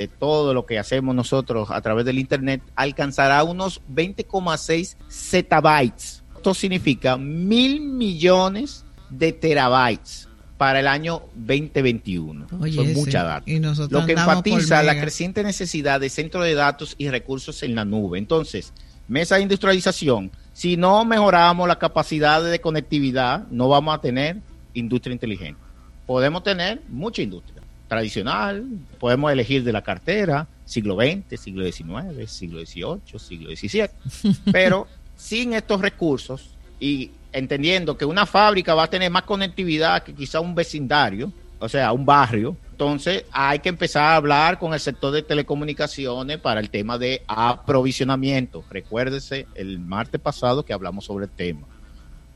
de 0.00 0.08
todo 0.08 0.54
lo 0.54 0.64
que 0.64 0.78
hacemos 0.78 1.14
nosotros 1.14 1.70
a 1.70 1.82
través 1.82 2.06
del 2.06 2.18
Internet 2.18 2.62
alcanzará 2.74 3.44
unos 3.44 3.82
20,6 3.92 4.96
zettabytes. 5.10 6.24
Esto 6.34 6.54
significa 6.54 7.18
mil 7.18 7.82
millones 7.82 8.86
de 9.10 9.34
terabytes 9.34 10.26
para 10.56 10.80
el 10.80 10.86
año 10.86 11.24
2021. 11.34 12.48
Son 12.48 12.92
mucha 12.94 13.24
data. 13.24 13.44
Lo 13.90 14.06
que 14.06 14.12
enfatiza 14.12 14.82
la 14.82 14.98
creciente 14.98 15.42
necesidad 15.42 16.00
de 16.00 16.08
centros 16.08 16.44
de 16.44 16.54
datos 16.54 16.94
y 16.96 17.10
recursos 17.10 17.62
en 17.62 17.74
la 17.74 17.84
nube. 17.84 18.18
Entonces, 18.18 18.72
mesa 19.06 19.36
de 19.36 19.42
industrialización, 19.42 20.30
si 20.54 20.78
no 20.78 21.04
mejoramos 21.04 21.68
la 21.68 21.78
capacidad 21.78 22.42
de 22.42 22.58
conectividad, 22.62 23.46
no 23.50 23.68
vamos 23.68 23.94
a 23.94 24.00
tener 24.00 24.38
industria 24.72 25.12
inteligente. 25.12 25.60
Podemos 26.06 26.42
tener 26.42 26.80
mucha 26.88 27.20
industria 27.20 27.59
tradicional, 27.90 28.64
podemos 29.00 29.32
elegir 29.32 29.64
de 29.64 29.72
la 29.72 29.82
cartera, 29.82 30.46
siglo 30.64 30.94
XX, 30.94 31.40
siglo 31.40 31.64
XIX, 31.64 32.30
siglo 32.30 32.64
XVIII, 32.64 33.18
siglo 33.18 33.50
XVII, 33.50 34.34
pero 34.52 34.86
sin 35.16 35.54
estos 35.54 35.80
recursos 35.80 36.50
y 36.78 37.10
entendiendo 37.32 37.98
que 37.98 38.04
una 38.04 38.26
fábrica 38.26 38.76
va 38.76 38.84
a 38.84 38.86
tener 38.90 39.10
más 39.10 39.24
conectividad 39.24 40.04
que 40.04 40.14
quizá 40.14 40.38
un 40.38 40.54
vecindario, 40.54 41.32
o 41.58 41.68
sea, 41.68 41.92
un 41.92 42.06
barrio, 42.06 42.56
entonces 42.70 43.24
hay 43.32 43.58
que 43.58 43.68
empezar 43.68 44.04
a 44.04 44.16
hablar 44.16 44.60
con 44.60 44.72
el 44.72 44.78
sector 44.78 45.12
de 45.12 45.22
telecomunicaciones 45.22 46.38
para 46.38 46.60
el 46.60 46.70
tema 46.70 46.96
de 46.96 47.22
aprovisionamiento. 47.26 48.62
Recuérdese 48.70 49.48
el 49.56 49.80
martes 49.80 50.20
pasado 50.20 50.64
que 50.64 50.72
hablamos 50.72 51.06
sobre 51.06 51.24
el 51.24 51.30
tema. 51.32 51.66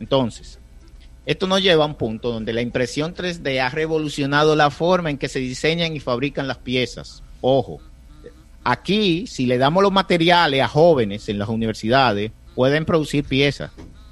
Entonces, 0.01 0.59
esto 1.27 1.47
nos 1.47 1.63
lleva 1.63 1.85
a 1.85 1.87
un 1.87 1.95
punto 1.95 2.31
donde 2.31 2.53
la 2.53 2.61
impresión 2.61 3.15
3D 3.15 3.61
ha 3.61 3.71
revolucionado 3.71 4.55
la 4.57 4.71
forma 4.71 5.09
en 5.11 5.17
que 5.17 5.29
se 5.29 5.39
diseñan 5.39 5.97
y 5.97 6.01
fabrican 6.01 6.47
las 6.47 6.59
piezas. 6.59 7.23
Ojo, 7.41 7.81
aquí 8.63 9.27
si 9.27 9.47
le 9.47 9.57
damos 9.57 9.83
los 9.83 9.93
materiales 9.93 10.61
a 10.61 10.69
jóvenes 10.69 11.29
en 11.31 11.39
las 11.39 11.49
universidades, 11.49 12.31
pueden 12.55 12.85
producir 12.85 13.25
piezas. 13.25 13.71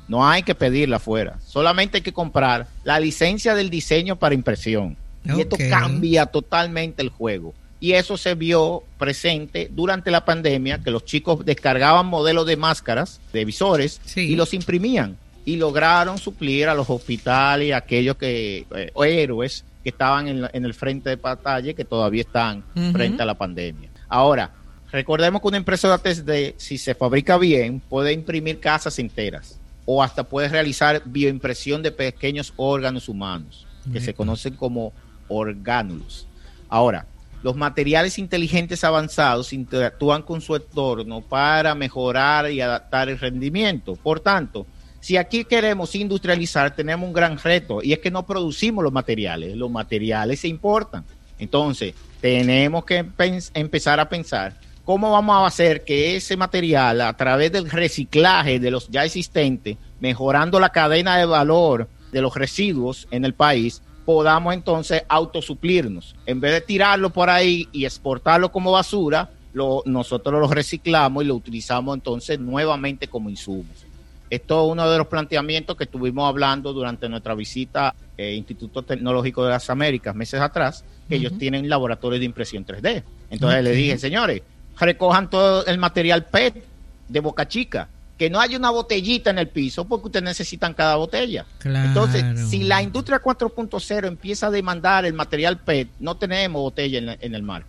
No 0.08 0.26
hay 0.26 0.42
que 0.42 0.54
pedirla 0.54 0.96
afuera. 0.96 1.38
Solamente 1.46 1.98
hay 1.98 2.02
que 2.02 2.12
comprar 2.12 2.68
la 2.82 2.98
licencia 2.98 3.54
del 3.54 3.68
diseño 3.68 4.16
para 4.18 4.34
impresión. 4.34 4.96
Y 5.24 5.40
esto 5.40 5.56
cambia 5.70 6.26
totalmente 6.26 7.02
el 7.02 7.10
juego. 7.10 7.54
Y 7.78 7.92
eso 7.92 8.16
se 8.16 8.34
vio 8.34 8.84
presente 8.98 9.68
durante 9.70 10.10
la 10.10 10.24
pandemia, 10.24 10.78
que 10.82 10.90
los 10.90 11.04
chicos 11.04 11.44
descargaban 11.44 12.06
modelos 12.06 12.46
de 12.46 12.56
máscaras, 12.56 13.20
de 13.32 13.44
visores, 13.44 14.00
y 14.16 14.34
los 14.34 14.54
imprimían 14.54 15.16
y 15.44 15.56
lograron 15.56 16.18
suplir 16.18 16.68
a 16.68 16.74
los 16.74 16.88
hospitales 16.88 17.68
y 17.68 17.72
a 17.72 17.78
aquellos 17.78 18.16
que 18.16 18.66
eh, 18.74 18.92
héroes 18.94 19.64
que 19.82 19.88
estaban 19.88 20.28
en, 20.28 20.64
el 20.64 20.74
frente 20.74 21.10
de 21.10 21.16
batalla 21.16 21.74
que 21.74 21.84
todavía 21.84 22.22
están 22.22 22.62
frente 22.92 23.22
a 23.22 23.26
la 23.26 23.34
pandemia. 23.34 23.90
Ahora, 24.08 24.52
recordemos 24.92 25.42
que 25.42 25.48
una 25.48 25.56
empresa 25.56 25.98
de 25.98 26.54
si 26.56 26.78
se 26.78 26.94
fabrica 26.94 27.36
bien, 27.36 27.80
puede 27.80 28.12
imprimir 28.12 28.60
casas 28.60 28.98
enteras 29.00 29.58
o 29.84 30.02
hasta 30.02 30.22
puede 30.22 30.48
realizar 30.48 31.02
bioimpresión 31.04 31.82
de 31.82 31.90
pequeños 31.90 32.52
órganos 32.56 33.08
humanos. 33.08 33.66
que 33.92 34.00
se 34.00 34.14
conocen 34.14 34.54
como 34.54 34.92
orgánulos. 35.26 36.28
Ahora, 36.68 37.04
los 37.42 37.56
materiales 37.56 38.16
inteligentes 38.18 38.84
avanzados 38.84 39.52
interactúan 39.52 40.22
con 40.22 40.40
su 40.40 40.54
entorno 40.54 41.20
para 41.20 41.74
mejorar 41.74 42.50
y 42.52 42.60
adaptar 42.60 43.08
el 43.08 43.18
rendimiento. 43.18 43.96
Por 43.96 44.20
tanto, 44.20 44.66
si 45.02 45.16
aquí 45.16 45.44
queremos 45.44 45.96
industrializar, 45.96 46.76
tenemos 46.76 47.08
un 47.08 47.12
gran 47.12 47.36
reto 47.36 47.82
y 47.82 47.92
es 47.92 47.98
que 47.98 48.12
no 48.12 48.24
producimos 48.24 48.84
los 48.84 48.92
materiales, 48.92 49.56
los 49.56 49.68
materiales 49.68 50.38
se 50.38 50.46
importan. 50.46 51.04
Entonces, 51.40 51.92
tenemos 52.20 52.84
que 52.84 53.04
empezar 53.52 53.98
a 53.98 54.08
pensar 54.08 54.54
cómo 54.84 55.10
vamos 55.10 55.34
a 55.34 55.46
hacer 55.46 55.82
que 55.82 56.14
ese 56.14 56.36
material, 56.36 57.00
a 57.00 57.16
través 57.16 57.50
del 57.50 57.68
reciclaje 57.68 58.60
de 58.60 58.70
los 58.70 58.88
ya 58.90 59.04
existentes, 59.04 59.76
mejorando 59.98 60.60
la 60.60 60.68
cadena 60.68 61.18
de 61.18 61.26
valor 61.26 61.88
de 62.12 62.20
los 62.20 62.36
residuos 62.36 63.08
en 63.10 63.24
el 63.24 63.34
país, 63.34 63.82
podamos 64.04 64.54
entonces 64.54 65.02
autosuplirnos. 65.08 66.14
En 66.26 66.40
vez 66.40 66.52
de 66.52 66.60
tirarlo 66.60 67.10
por 67.10 67.28
ahí 67.28 67.68
y 67.72 67.86
exportarlo 67.86 68.52
como 68.52 68.70
basura, 68.70 69.30
nosotros 69.52 70.40
lo 70.40 70.46
reciclamos 70.46 71.24
y 71.24 71.26
lo 71.26 71.34
utilizamos 71.34 71.96
entonces 71.96 72.38
nuevamente 72.38 73.08
como 73.08 73.28
insumos. 73.28 73.84
Esto 74.32 74.64
es 74.64 74.72
uno 74.72 74.90
de 74.90 74.96
los 74.96 75.08
planteamientos 75.08 75.76
que 75.76 75.84
estuvimos 75.84 76.26
hablando 76.26 76.72
durante 76.72 77.06
nuestra 77.06 77.34
visita 77.34 77.88
al 77.88 77.94
eh, 78.16 78.34
Instituto 78.34 78.82
Tecnológico 78.82 79.44
de 79.44 79.50
las 79.50 79.68
Américas 79.68 80.14
meses 80.14 80.40
atrás, 80.40 80.86
que 81.06 81.16
ellos 81.16 81.36
tienen 81.36 81.68
laboratorios 81.68 82.18
de 82.18 82.24
impresión 82.24 82.64
3D. 82.64 83.02
Entonces 83.28 83.62
le 83.62 83.72
dije, 83.72 83.98
señores, 83.98 84.40
recojan 84.80 85.28
todo 85.28 85.66
el 85.66 85.76
material 85.76 86.24
PET 86.24 86.64
de 87.10 87.20
Boca 87.20 87.46
Chica, 87.46 87.90
que 88.16 88.30
no 88.30 88.40
haya 88.40 88.56
una 88.56 88.70
botellita 88.70 89.28
en 89.28 89.38
el 89.38 89.48
piso 89.48 89.84
porque 89.84 90.06
ustedes 90.06 90.24
necesitan 90.24 90.72
cada 90.72 90.96
botella. 90.96 91.44
Entonces, 91.62 92.48
si 92.48 92.62
la 92.62 92.82
industria 92.82 93.20
4.0 93.22 94.06
empieza 94.06 94.46
a 94.46 94.50
demandar 94.50 95.04
el 95.04 95.12
material 95.12 95.58
PET, 95.58 95.90
no 96.00 96.16
tenemos 96.16 96.62
botella 96.62 96.98
en, 97.00 97.18
en 97.20 97.34
el 97.34 97.42
mar, 97.42 97.66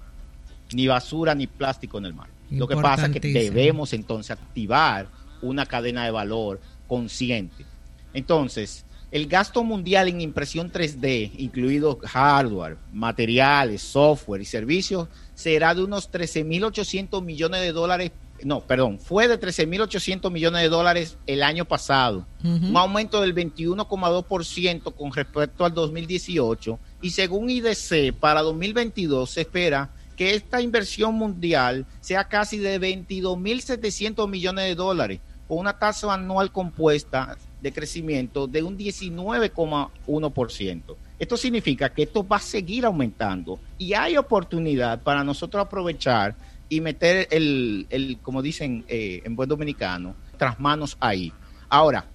ni 0.71 0.87
basura 0.87 1.35
ni 1.35 1.45
plástico 1.45 1.97
en 1.97 2.05
el 2.05 2.13
mar. 2.13 2.29
Lo 2.51 2.69
que 2.69 2.77
pasa 2.77 3.07
es 3.07 3.19
que 3.19 3.19
debemos 3.19 3.91
entonces 3.91 4.31
activar 4.31 5.07
una 5.43 5.65
cadena 5.65 6.05
de 6.05 6.11
valor 6.11 6.59
consciente. 6.87 7.65
Entonces, 8.13 8.85
el 9.13 9.27
gasto 9.27 9.63
mundial 9.63 10.07
en 10.07 10.21
impresión 10.21 10.71
3D, 10.71 11.33
incluido 11.37 11.99
hardware, 12.03 12.77
materiales, 12.91 13.83
software 13.83 14.41
y 14.41 14.45
servicios, 14.45 15.07
será 15.35 15.75
de 15.75 15.83
unos 15.83 16.11
13.800 16.11 17.21
millones 17.23 17.61
de 17.61 17.73
dólares. 17.73 18.11
No, 18.43 18.61
perdón, 18.61 18.99
fue 18.99 19.27
de 19.27 19.39
13.800 19.39 20.31
millones 20.31 20.63
de 20.63 20.69
dólares 20.69 21.17
el 21.27 21.43
año 21.43 21.63
pasado, 21.65 22.25
un 22.43 22.75
aumento 22.75 23.21
del 23.21 23.35
21,2% 23.35 24.95
con 24.95 25.13
respecto 25.13 25.63
al 25.63 25.75
2018. 25.75 26.79
Y 27.03 27.11
según 27.11 27.51
IDC, 27.51 28.13
para 28.19 28.41
2022 28.41 29.29
se 29.29 29.41
espera 29.41 29.91
que 30.15 30.33
esta 30.33 30.59
inversión 30.59 31.13
mundial 31.15 31.85
sea 32.01 32.27
casi 32.27 32.57
de 32.57 32.81
22.700 32.81 34.27
millones 34.27 34.65
de 34.65 34.75
dólares, 34.75 35.19
una 35.53 35.79
tasa 35.79 36.13
anual 36.13 36.51
compuesta 36.51 37.37
de 37.61 37.71
crecimiento 37.71 38.47
de 38.47 38.63
un 38.63 38.77
19,1%. 38.77 40.95
Esto 41.17 41.37
significa 41.37 41.87
que 41.89 42.03
esto 42.03 42.27
va 42.27 42.35
a 42.37 42.41
seguir 42.41 42.85
aumentando 42.85 43.59
y 43.77 43.93
hay 43.93 44.17
oportunidad 44.17 45.01
para 45.01 45.23
nosotros 45.23 45.65
aprovechar 45.65 46.35
y 46.67 46.81
meter 46.81 47.29
el, 47.31 47.87
el 47.89 48.17
como 48.21 48.41
dicen 48.41 48.83
eh, 48.87 49.21
en 49.23 49.33
buen 49.35 49.47
dominicano, 49.47 50.15
tras 50.37 50.59
manos 50.59 50.97
ahí. 50.99 51.31
Ahora, 51.69 52.07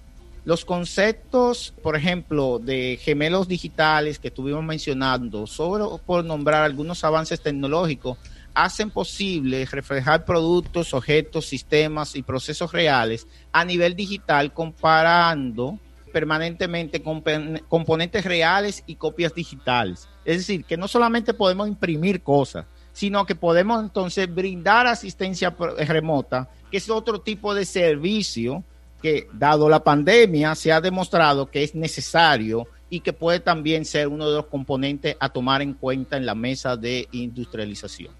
los 0.45 0.65
conceptos, 0.65 1.73
por 1.83 1.95
ejemplo, 1.95 2.59
de 2.59 2.99
gemelos 3.01 3.47
digitales 3.47 4.19
que 4.19 4.27
estuvimos 4.29 4.63
mencionando, 4.63 5.47
solo 5.47 5.99
por 6.05 6.25
nombrar 6.25 6.63
algunos 6.63 7.03
avances 7.03 7.41
tecnológicos, 7.41 8.17
hacen 8.53 8.89
posible 8.89 9.65
reflejar 9.65 10.25
productos, 10.25 10.93
objetos, 10.93 11.45
sistemas 11.45 12.15
y 12.15 12.23
procesos 12.23 12.71
reales 12.71 13.27
a 13.51 13.65
nivel 13.65 13.95
digital 13.95 14.53
comparando 14.53 15.79
permanentemente 16.11 17.01
componentes 17.01 18.25
reales 18.25 18.83
y 18.87 18.95
copias 18.95 19.33
digitales. 19.33 20.09
Es 20.25 20.37
decir, 20.37 20.65
que 20.65 20.77
no 20.77 20.87
solamente 20.87 21.33
podemos 21.33 21.67
imprimir 21.67 22.23
cosas, 22.23 22.65
sino 22.91 23.25
que 23.25 23.35
podemos 23.35 23.81
entonces 23.81 24.33
brindar 24.33 24.87
asistencia 24.87 25.55
remota, 25.87 26.49
que 26.71 26.77
es 26.77 26.89
otro 26.89 27.21
tipo 27.21 27.53
de 27.53 27.65
servicio 27.65 28.63
que, 29.01 29.27
dado 29.33 29.69
la 29.69 29.83
pandemia, 29.83 30.55
se 30.55 30.71
ha 30.71 30.81
demostrado 30.81 31.49
que 31.49 31.63
es 31.63 31.75
necesario 31.75 32.67
y 32.89 33.01
que 33.01 33.13
puede 33.13 33.39
también 33.39 33.85
ser 33.85 34.07
uno 34.07 34.29
de 34.29 34.35
los 34.37 34.47
componentes 34.47 35.15
a 35.19 35.29
tomar 35.29 35.61
en 35.61 35.73
cuenta 35.73 36.17
en 36.17 36.25
la 36.25 36.35
mesa 36.35 36.75
de 36.75 37.07
industrialización. 37.11 38.13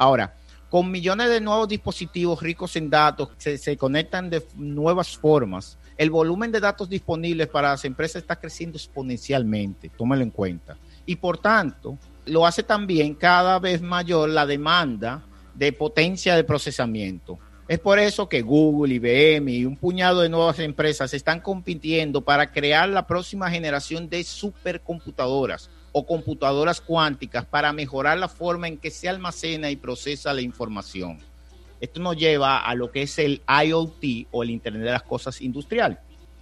Ahora, 0.00 0.34
con 0.70 0.90
millones 0.90 1.28
de 1.28 1.42
nuevos 1.42 1.68
dispositivos 1.68 2.42
ricos 2.42 2.74
en 2.74 2.88
datos 2.88 3.28
se, 3.36 3.58
se 3.58 3.76
conectan 3.76 4.30
de 4.30 4.42
nuevas 4.54 5.14
formas. 5.18 5.76
El 5.98 6.08
volumen 6.08 6.50
de 6.50 6.58
datos 6.58 6.88
disponibles 6.88 7.48
para 7.48 7.72
las 7.72 7.84
empresas 7.84 8.22
está 8.22 8.36
creciendo 8.36 8.78
exponencialmente, 8.78 9.90
tómelo 9.90 10.22
en 10.22 10.30
cuenta. 10.30 10.78
Y 11.04 11.16
por 11.16 11.36
tanto, 11.36 11.98
lo 12.24 12.46
hace 12.46 12.62
también 12.62 13.14
cada 13.14 13.58
vez 13.58 13.82
mayor 13.82 14.30
la 14.30 14.46
demanda 14.46 15.22
de 15.54 15.70
potencia 15.74 16.34
de 16.34 16.44
procesamiento. 16.44 17.38
Es 17.68 17.78
por 17.78 17.98
eso 17.98 18.26
que 18.26 18.40
Google, 18.40 18.94
IBM 18.94 19.50
y 19.50 19.66
un 19.66 19.76
puñado 19.76 20.22
de 20.22 20.30
nuevas 20.30 20.60
empresas 20.60 21.12
están 21.12 21.40
compitiendo 21.40 22.22
para 22.22 22.52
crear 22.52 22.88
la 22.88 23.06
próxima 23.06 23.50
generación 23.50 24.08
de 24.08 24.24
supercomputadoras 24.24 25.68
o 25.92 26.06
computadoras 26.06 26.80
cuánticas 26.80 27.44
para 27.44 27.72
mejorar 27.72 28.18
la 28.18 28.28
forma 28.28 28.68
en 28.68 28.78
que 28.78 28.90
se 28.90 29.08
almacena 29.08 29.70
y 29.70 29.76
procesa 29.76 30.32
la 30.32 30.40
información. 30.40 31.18
Esto 31.80 32.00
nos 32.00 32.16
lleva 32.16 32.58
a 32.58 32.74
lo 32.74 32.90
que 32.90 33.02
es 33.02 33.18
el 33.18 33.42
IoT 33.48 34.28
o 34.30 34.42
el 34.42 34.50
Internet 34.50 34.82
de 34.82 34.90
las 34.92 35.02
Cosas 35.02 35.40
Industrial. 35.40 35.98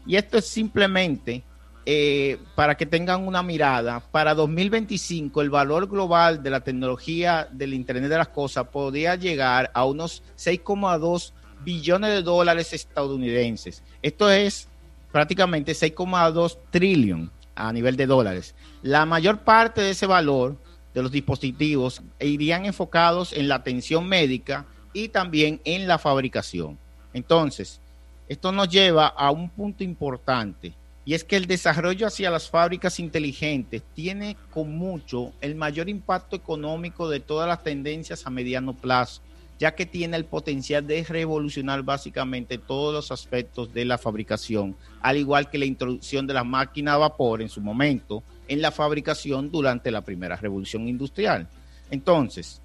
Y 0.07 0.17
esto 0.17 0.37
es 0.37 0.47
simplemente 0.47 1.45
eh, 1.87 2.39
para 2.55 2.77
que 2.77 2.87
tengan 2.87 3.27
una 3.27 3.43
mirada, 3.43 4.01
para 4.11 4.35
2025 4.35 5.41
el 5.41 5.49
valor 5.49 5.89
global 5.89 6.43
de 6.43 6.51
la 6.51 6.61
tecnología 6.61 7.49
del 7.51 7.73
Internet 7.73 8.11
de 8.11 8.19
las 8.19 8.29
Cosas 8.29 8.67
podría 8.69 9.15
llegar 9.15 9.71
a 9.73 9.85
unos 9.85 10.23
6,2 10.37 11.33
billones 11.65 12.11
de 12.11 12.23
dólares 12.23 12.73
estadounidenses. 12.73 13.83
Esto 14.03 14.31
es 14.31 14.69
prácticamente 15.13 15.73
6,2 15.73 16.59
trillones 16.71 17.38
a 17.59 17.73
nivel 17.73 17.97
de 17.97 18.07
dólares. 18.07 18.55
La 18.83 19.05
mayor 19.07 19.40
parte 19.40 19.81
de 19.81 19.90
ese 19.90 20.07
valor 20.07 20.57
de 20.94 21.03
los 21.03 21.12
dispositivos 21.12 22.03
irían 22.21 22.66
enfocados 22.66 23.33
en 23.33 23.49
la 23.49 23.57
atención 23.57 24.09
médica 24.09 24.66
y 24.92 25.09
también 25.09 25.61
en 25.64 25.87
la 25.87 25.99
fabricación. 25.99 26.79
Entonces, 27.12 27.81
esto 28.29 28.53
nos 28.53 28.68
lleva 28.68 29.07
a 29.07 29.31
un 29.31 29.49
punto 29.51 29.85
importante 29.85 30.75
y 31.05 31.14
es 31.14 31.25
que 31.25 31.37
el 31.37 31.47
desarrollo 31.47 32.07
hacia 32.07 32.31
las 32.31 32.51
fábricas 32.51 33.01
inteligentes 33.01 33.83
tiene 33.94 34.37
con 34.51 34.77
mucho 34.77 35.33
el 35.40 35.55
mayor 35.55 35.88
impacto 35.88 36.37
económico 36.37 37.09
de 37.09 37.21
todas 37.21 37.49
las 37.49 37.62
tendencias 37.62 38.27
a 38.27 38.31
mediano 38.31 38.75
plazo 38.75 39.23
ya 39.59 39.75
que 39.75 39.87
tiene 39.87 40.16
el 40.16 40.25
potencial 40.25 40.87
de 40.87 41.05
revolucionar 41.05 41.83
básicamente 41.83 42.59
todos 42.59 42.94
los 42.94 43.11
aspectos 43.11 43.73
de 43.75 43.85
la 43.85 43.99
fabricación, 43.99 44.77
al 45.01 45.16
igual 45.16 45.51
que 45.51 45.59
la 45.59 45.64
introducción 45.64 46.27
de 46.27 46.35
la 46.35 46.44
máquina 46.44 46.94
a 46.94 46.99
vapor 46.99 47.42
en 47.42 47.49
su 47.49 47.61
momento 47.61 48.23
en 48.47 48.62
la 48.62 48.71
fabricación 48.71 49.51
durante 49.51 49.90
la 49.90 50.03
primera 50.03 50.37
revolución 50.37 50.88
industrial. 50.88 51.49
Entonces, 51.90 52.62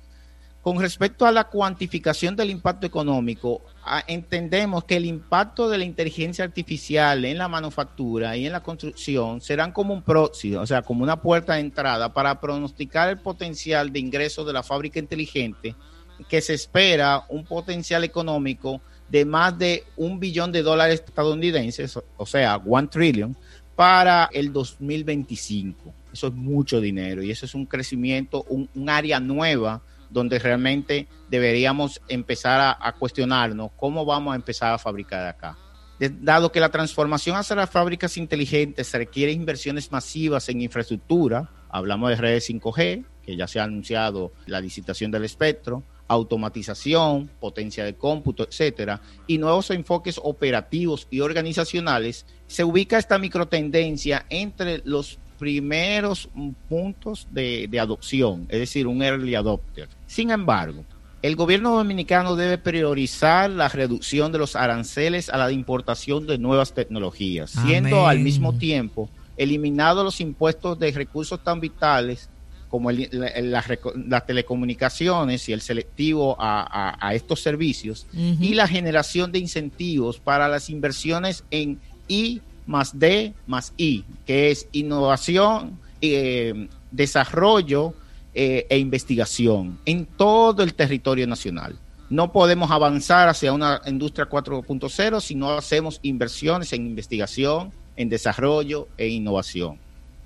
con 0.62 0.80
respecto 0.80 1.26
a 1.26 1.32
la 1.34 1.50
cuantificación 1.50 2.38
del 2.38 2.50
impacto 2.50 2.88
económico, 2.88 3.62
entendemos 4.08 4.86
que 4.86 4.96
el 4.96 5.06
impacto 5.06 5.70
de 5.70 5.78
la 5.78 5.84
inteligencia 5.84 6.46
artificial 6.46 7.26
en 7.26 7.38
la 7.38 7.50
manufactura 7.50 8.38
y 8.38 8.46
en 8.46 8.54
la 8.54 8.64
construcción 8.64 9.42
serán 9.42 9.74
como 9.74 9.94
un 9.94 10.04
próximo, 10.04 10.62
o 10.62 10.66
sea, 10.66 10.82
como 10.82 11.04
una 11.04 11.22
puerta 11.22 11.56
de 11.56 11.60
entrada 11.60 12.14
para 12.14 12.40
pronosticar 12.40 13.10
el 13.10 13.18
potencial 13.18 13.92
de 13.92 14.00
ingreso 14.00 14.46
de 14.46 14.54
la 14.54 14.64
fábrica 14.64 15.00
inteligente 15.00 15.76
que 16.24 16.42
se 16.42 16.54
espera 16.54 17.26
un 17.30 17.46
potencial 17.46 18.04
económico 18.04 18.82
de 19.10 19.26
más 19.26 19.58
de 19.58 19.84
un 19.96 20.20
billón 20.20 20.52
de 20.52 20.64
dólares 20.64 21.04
estadounidenses, 21.06 22.00
o 22.18 22.26
sea, 22.26 22.58
one 22.58 22.88
trillion, 22.88 23.36
para 23.76 24.30
el 24.32 24.52
2025. 24.54 25.94
Eso 26.12 26.28
es 26.28 26.34
mucho 26.34 26.80
dinero 26.80 27.24
y 27.24 27.32
eso 27.32 27.46
es 27.46 27.56
un 27.56 27.66
crecimiento, 27.66 28.44
un, 28.44 28.90
área 28.90 29.20
nueva 29.20 29.82
donde 30.10 30.38
realmente 30.38 31.08
deberíamos 31.30 32.02
empezar 32.08 32.60
a, 32.60 32.78
a, 32.80 32.94
cuestionarnos 32.94 33.72
cómo 33.76 34.06
vamos 34.06 34.34
a 34.34 34.36
empezar 34.36 34.74
a 34.74 34.78
fabricar 34.78 35.26
acá. 35.26 35.58
Dado 36.00 36.52
que 36.52 36.60
la 36.60 36.70
transformación 36.70 37.36
hacia 37.36 37.56
las 37.56 37.70
fábricas 37.70 38.18
inteligentes 38.18 38.92
requiere 38.94 39.32
inversiones 39.32 39.92
masivas 39.92 40.50
en 40.50 40.62
infraestructura, 40.62 41.50
hablamos 41.70 42.10
de 42.10 42.16
redes 42.16 42.50
5G, 42.50 43.06
que 43.24 43.36
ya 43.36 43.48
se 43.48 43.60
ha 43.60 43.64
anunciado 43.64 44.34
la 44.46 44.60
licitación 44.60 45.10
del 45.12 45.24
espectro, 45.24 45.84
automatización, 46.14 47.30
potencia 47.40 47.84
de 47.84 47.96
cómputo, 47.96 48.44
etcétera, 48.44 49.02
y 49.28 49.38
nuevos 49.38 49.70
enfoques 49.72 50.20
operativos 50.22 51.08
y 51.12 51.20
organizacionales, 51.20 52.26
se 52.48 52.64
ubica 52.64 52.98
esta 52.98 53.18
microtendencia 53.18 54.26
entre 54.30 54.82
los 54.86 55.20
primeros 55.40 56.30
puntos 56.70 57.28
de, 57.32 57.68
de 57.70 57.80
adopción, 57.80 58.46
es 58.50 58.60
decir, 58.60 58.88
un 58.88 59.02
early 59.02 59.36
adopter. 59.36 59.90
Sin 60.08 60.32
embargo, 60.32 60.86
el 61.24 61.38
gobierno 61.38 61.78
dominicano 61.78 62.36
debe 62.36 62.58
priorizar 62.58 63.50
la 63.50 63.70
reducción 63.70 64.34
de 64.34 64.40
los 64.40 64.58
aranceles 64.58 65.30
a 65.30 65.38
la 65.38 65.52
importación 65.52 66.28
de 66.28 66.38
nuevas 66.38 66.74
tecnologías, 66.74 67.52
siendo 67.52 68.08
al 68.08 68.20
mismo 68.20 68.54
tiempo 68.58 69.10
eliminados 69.38 70.04
los 70.04 70.20
impuestos 70.20 70.78
de 70.80 70.92
recursos 70.92 71.42
tan 71.42 71.60
vitales 71.62 72.30
como 72.74 72.90
las 72.92 74.26
telecomunicaciones 74.26 75.48
y 75.48 75.54
el 75.54 75.62
selectivo 75.62 76.36
a, 76.40 77.12
estos 77.14 77.40
servicios 77.40 78.08
y 78.12 78.56
la 78.56 78.68
generación 78.68 79.32
de 79.32 79.38
incentivos 79.38 80.20
para 80.20 80.48
las 80.48 80.72
inversiones 80.72 81.44
en 81.52 81.80
I 82.08 82.42
más 82.66 82.98
D 82.98 83.36
más 83.46 83.74
I, 83.78 84.04
que 84.26 84.50
es 84.50 84.68
innovación, 84.72 85.78
eh, 86.02 86.68
desarrollo 86.90 87.94
eh, 88.34 88.66
e 88.68 88.80
investigación 88.80 89.78
en 89.86 90.08
todo 90.08 90.64
el 90.64 90.74
territorio 90.74 91.28
nacional. 91.28 91.78
No 92.10 92.32
podemos 92.32 92.72
avanzar 92.72 93.30
hacia 93.30 93.54
una 93.54 93.82
industria 93.86 94.28
4.0 94.28 95.22
si 95.22 95.36
no 95.36 95.52
hacemos 95.52 96.00
inversiones 96.02 96.74
en 96.74 96.88
investigación, 96.88 97.72
en 97.96 98.10
desarrollo 98.10 98.88
e 98.98 99.10
innovación. 99.10 99.83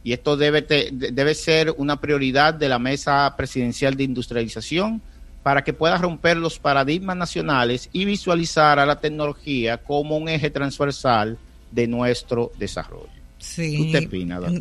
Y 0.08 0.14
esto 0.14 0.38
debe, 0.38 0.62
debe 0.62 1.36
ser 1.36 1.76
una 1.76 2.00
prioridad 2.00 2.54
de 2.54 2.70
la 2.70 2.80
Mesa 2.80 3.36
Presidencial 3.36 3.98
de 3.98 4.06
Industrialización 4.06 5.02
para 5.44 5.66
que 5.66 5.74
pueda 5.74 5.98
romper 5.98 6.38
los 6.38 6.60
paradigmas 6.60 7.18
nacionales 7.18 7.90
y 7.92 8.06
visualizar 8.06 8.80
a 8.80 8.86
la 8.86 9.02
tecnología 9.02 9.80
como 9.80 10.16
un 10.16 10.30
eje 10.30 10.50
transversal 10.50 11.38
de 11.72 11.88
nuestro 11.88 12.54
desarrollo. 12.58 13.10
Sí. 13.40 13.92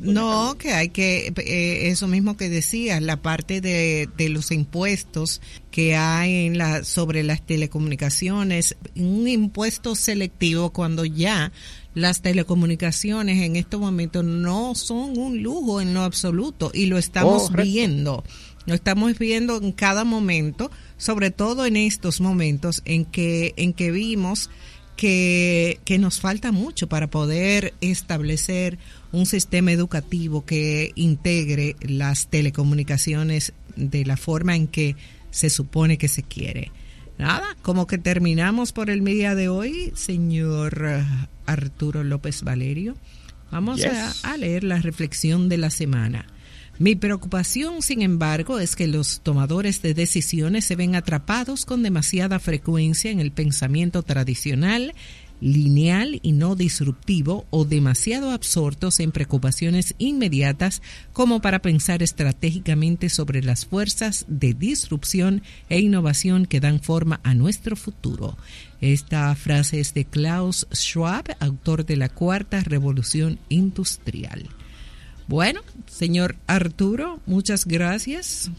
no, 0.03 0.57
que 0.59 0.73
hay 0.73 0.89
que, 0.89 1.33
eh, 1.37 1.91
eso 1.91 2.09
mismo 2.09 2.37
que 2.37 2.49
decías, 2.49 3.01
la 3.01 3.19
parte 3.19 3.61
de, 3.61 4.09
de, 4.17 4.29
los 4.29 4.51
impuestos 4.51 5.41
que 5.71 5.95
hay 5.95 6.47
en 6.47 6.59
la, 6.59 6.83
sobre 6.83 7.23
las 7.23 7.47
telecomunicaciones, 7.47 8.77
un 8.97 9.29
impuesto 9.29 9.95
selectivo 9.95 10.71
cuando 10.71 11.05
ya 11.05 11.53
las 11.97 12.21
telecomunicaciones 12.21 13.43
en 13.43 13.57
estos 13.57 13.81
momentos 13.81 14.23
no 14.23 14.75
son 14.75 15.17
un 15.17 15.43
lujo 15.43 15.81
en 15.81 15.95
lo 15.95 16.03
absoluto 16.03 16.71
y 16.75 16.87
lo 16.87 16.99
estamos 16.99 17.51
viendo. 17.51 18.23
Lo 18.67 18.75
estamos 18.75 19.19
viendo 19.19 19.57
en 19.57 19.73
cada 19.73 20.05
momento, 20.05 20.71
sobre 20.99 21.31
todo 21.31 21.65
en 21.65 21.79
estos 21.79 22.21
momentos 22.21 22.83
en 22.85 23.07
que, 23.07 23.55
en 23.57 23.73
que 23.73 23.93
vimos 23.93 24.51
que, 24.95 25.81
que 25.87 25.97
nos 25.97 26.21
falta 26.21 26.53
mucho 26.53 26.87
para 26.87 27.09
poder 27.09 27.73
establecer 27.81 28.79
un 29.11 29.25
sistema 29.25 29.73
educativo 29.73 30.45
que 30.45 30.93
integre 30.97 31.77
las 31.81 32.29
telecomunicaciones 32.29 33.55
de 33.75 34.05
la 34.05 34.19
forma 34.19 34.55
en 34.55 34.67
que 34.67 34.97
se 35.31 35.49
supone 35.49 35.97
que 35.97 36.09
se 36.09 36.23
quiere. 36.23 36.73
Nada, 37.19 37.57
como 37.63 37.87
que 37.87 37.99
terminamos 37.99 38.73
por 38.73 38.91
el 38.91 39.05
día 39.05 39.35
de 39.35 39.49
hoy, 39.49 39.93
señor 39.95 41.05
Arturo 41.47 42.05
López 42.05 42.43
Valerio. 42.43 42.97
Vamos 43.51 43.81
a, 44.23 44.37
leer 44.37 44.65
la 44.65 44.81
reflexión 44.81 45.49
de 45.49 45.57
la 45.57 45.71
semana. 45.71 46.27
Mi 46.79 46.95
preocupación, 46.95 47.81
sin 47.81 48.03
embargo, 48.03 48.59
es 48.59 48.77
que 48.77 48.87
los 48.87 49.21
tomadores 49.23 49.81
de 49.81 49.95
decisiones 49.95 50.67
se 50.67 50.77
ven 50.77 50.95
atrapados 50.95 51.65
con 51.65 51.83
demasiada 51.83 52.39
frecuencia 52.39 53.11
en 53.11 53.21
el 53.21 53.33
pensamiento 53.33 54.03
tradicional 54.03 54.95
lineal 55.41 56.21
y 56.23 56.33
no 56.33 56.57
disruptivo 56.57 57.47
o 57.51 57.65
demasiado 57.65 58.31
absortos 58.31 59.01
en 59.01 59.13
preocupaciones 59.13 59.95
inmediatas 59.99 60.83
como 61.13 61.41
para 61.41 61.61
pensar 61.61 62.03
estratégicamente 62.03 63.09
sobre 63.09 63.43
las 63.43 63.67
fuerzas 63.67 64.25
de 64.29 64.55
disrupción 64.55 65.43
e 65.69 65.81
innovación 65.81 66.47
que 66.47 66.61
dan 66.61 66.81
forma 66.81 67.21
a 67.23 67.35
nuestro 67.35 67.77
futuro. 67.77 68.37
Esta 68.81 69.35
frase 69.35 69.81
es 69.81 69.95
de 69.95 70.05
Klaus 70.05 70.67
Schwab, 70.73 71.37
autor 71.41 71.87
de 71.87 71.97
la 71.97 72.09
Cuarta 72.09 72.61
Revolución 72.61 73.39
Industrial. 73.49 74.49
Bueno, 75.29 75.61
señor 75.87 76.37
Arturo, 76.47 77.21
muchas 77.27 77.65
gracias 77.65 78.51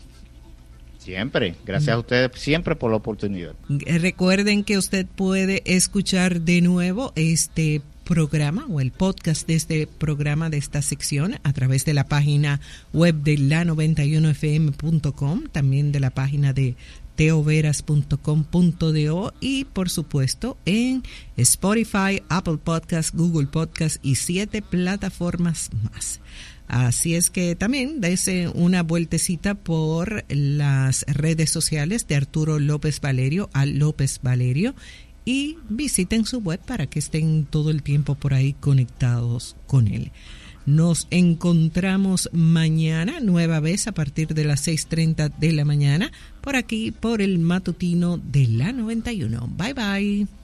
Siempre, 1.08 1.56
gracias 1.66 1.96
a 1.96 2.00
ustedes 2.00 2.32
siempre 2.36 2.76
por 2.76 2.92
la 2.92 2.98
oportunidad. 2.98 3.54
Recuerden 3.70 4.66
que 4.66 4.78
usted 4.78 5.06
puede 5.06 5.64
escuchar 5.64 6.42
de 6.42 6.60
nuevo 6.60 7.14
este 7.16 7.82
programa 8.04 8.66
o 8.68 8.82
el 8.82 8.92
podcast 8.92 9.48
de 9.48 9.56
este 9.56 9.88
programa 9.88 10.50
de 10.50 10.58
esta 10.58 10.82
sección 10.82 11.40
a 11.44 11.54
través 11.54 11.86
de 11.86 11.94
la 11.94 12.10
página 12.10 12.60
web 12.92 13.16
de 13.16 13.38
la91fm.com, 13.38 15.44
también 15.50 15.94
de 15.94 16.02
la 16.02 16.10
página 16.10 16.52
de 16.52 16.76
teoveras.com.do 17.16 19.34
y 19.40 19.64
por 19.64 19.90
supuesto 19.90 20.58
en 20.66 21.04
Spotify, 21.38 22.22
Apple 22.28 22.58
Podcast, 22.62 23.16
Google 23.16 23.48
Podcast 23.48 23.96
y 24.04 24.16
siete 24.16 24.62
plataformas 24.62 25.70
más. 25.90 26.20
Así 26.68 27.16
es 27.16 27.30
que 27.30 27.56
también 27.56 28.02
dése 28.02 28.50
una 28.50 28.84
vueltecita 28.84 29.56
por 29.56 30.26
las 30.28 31.06
redes 31.08 31.50
sociales 31.50 32.08
de 32.08 32.16
Arturo 32.16 32.60
López 32.60 33.00
Valerio 33.00 33.50
a 33.54 33.66
López 33.66 34.20
Valerio 34.22 34.76
y 35.24 35.58
visiten 35.70 36.26
su 36.26 36.40
web 36.40 36.60
para 36.66 36.88
que 36.88 37.00
estén 37.00 37.46
todo 37.46 37.70
el 37.70 37.84
tiempo 37.84 38.16
por 38.16 38.34
ahí 38.34 38.54
conectados 38.54 39.56
con 39.66 39.88
él. 39.88 40.12
Nos 40.66 41.08
encontramos 41.12 42.30
mañana, 42.34 43.22
nueva 43.22 43.62
vez 43.62 43.88
a 43.88 43.94
partir 43.94 44.34
de 44.34 44.44
las 44.44 44.68
6.30 44.68 45.34
de 45.38 45.54
la 45.54 45.64
mañana, 45.64 46.12
por 46.42 46.58
aquí, 46.58 46.92
por 46.92 47.22
el 47.22 47.40
matutino 47.40 48.18
de 48.18 48.48
la 48.48 48.74
91. 48.74 49.50
Bye 49.56 49.74
bye. 49.74 50.37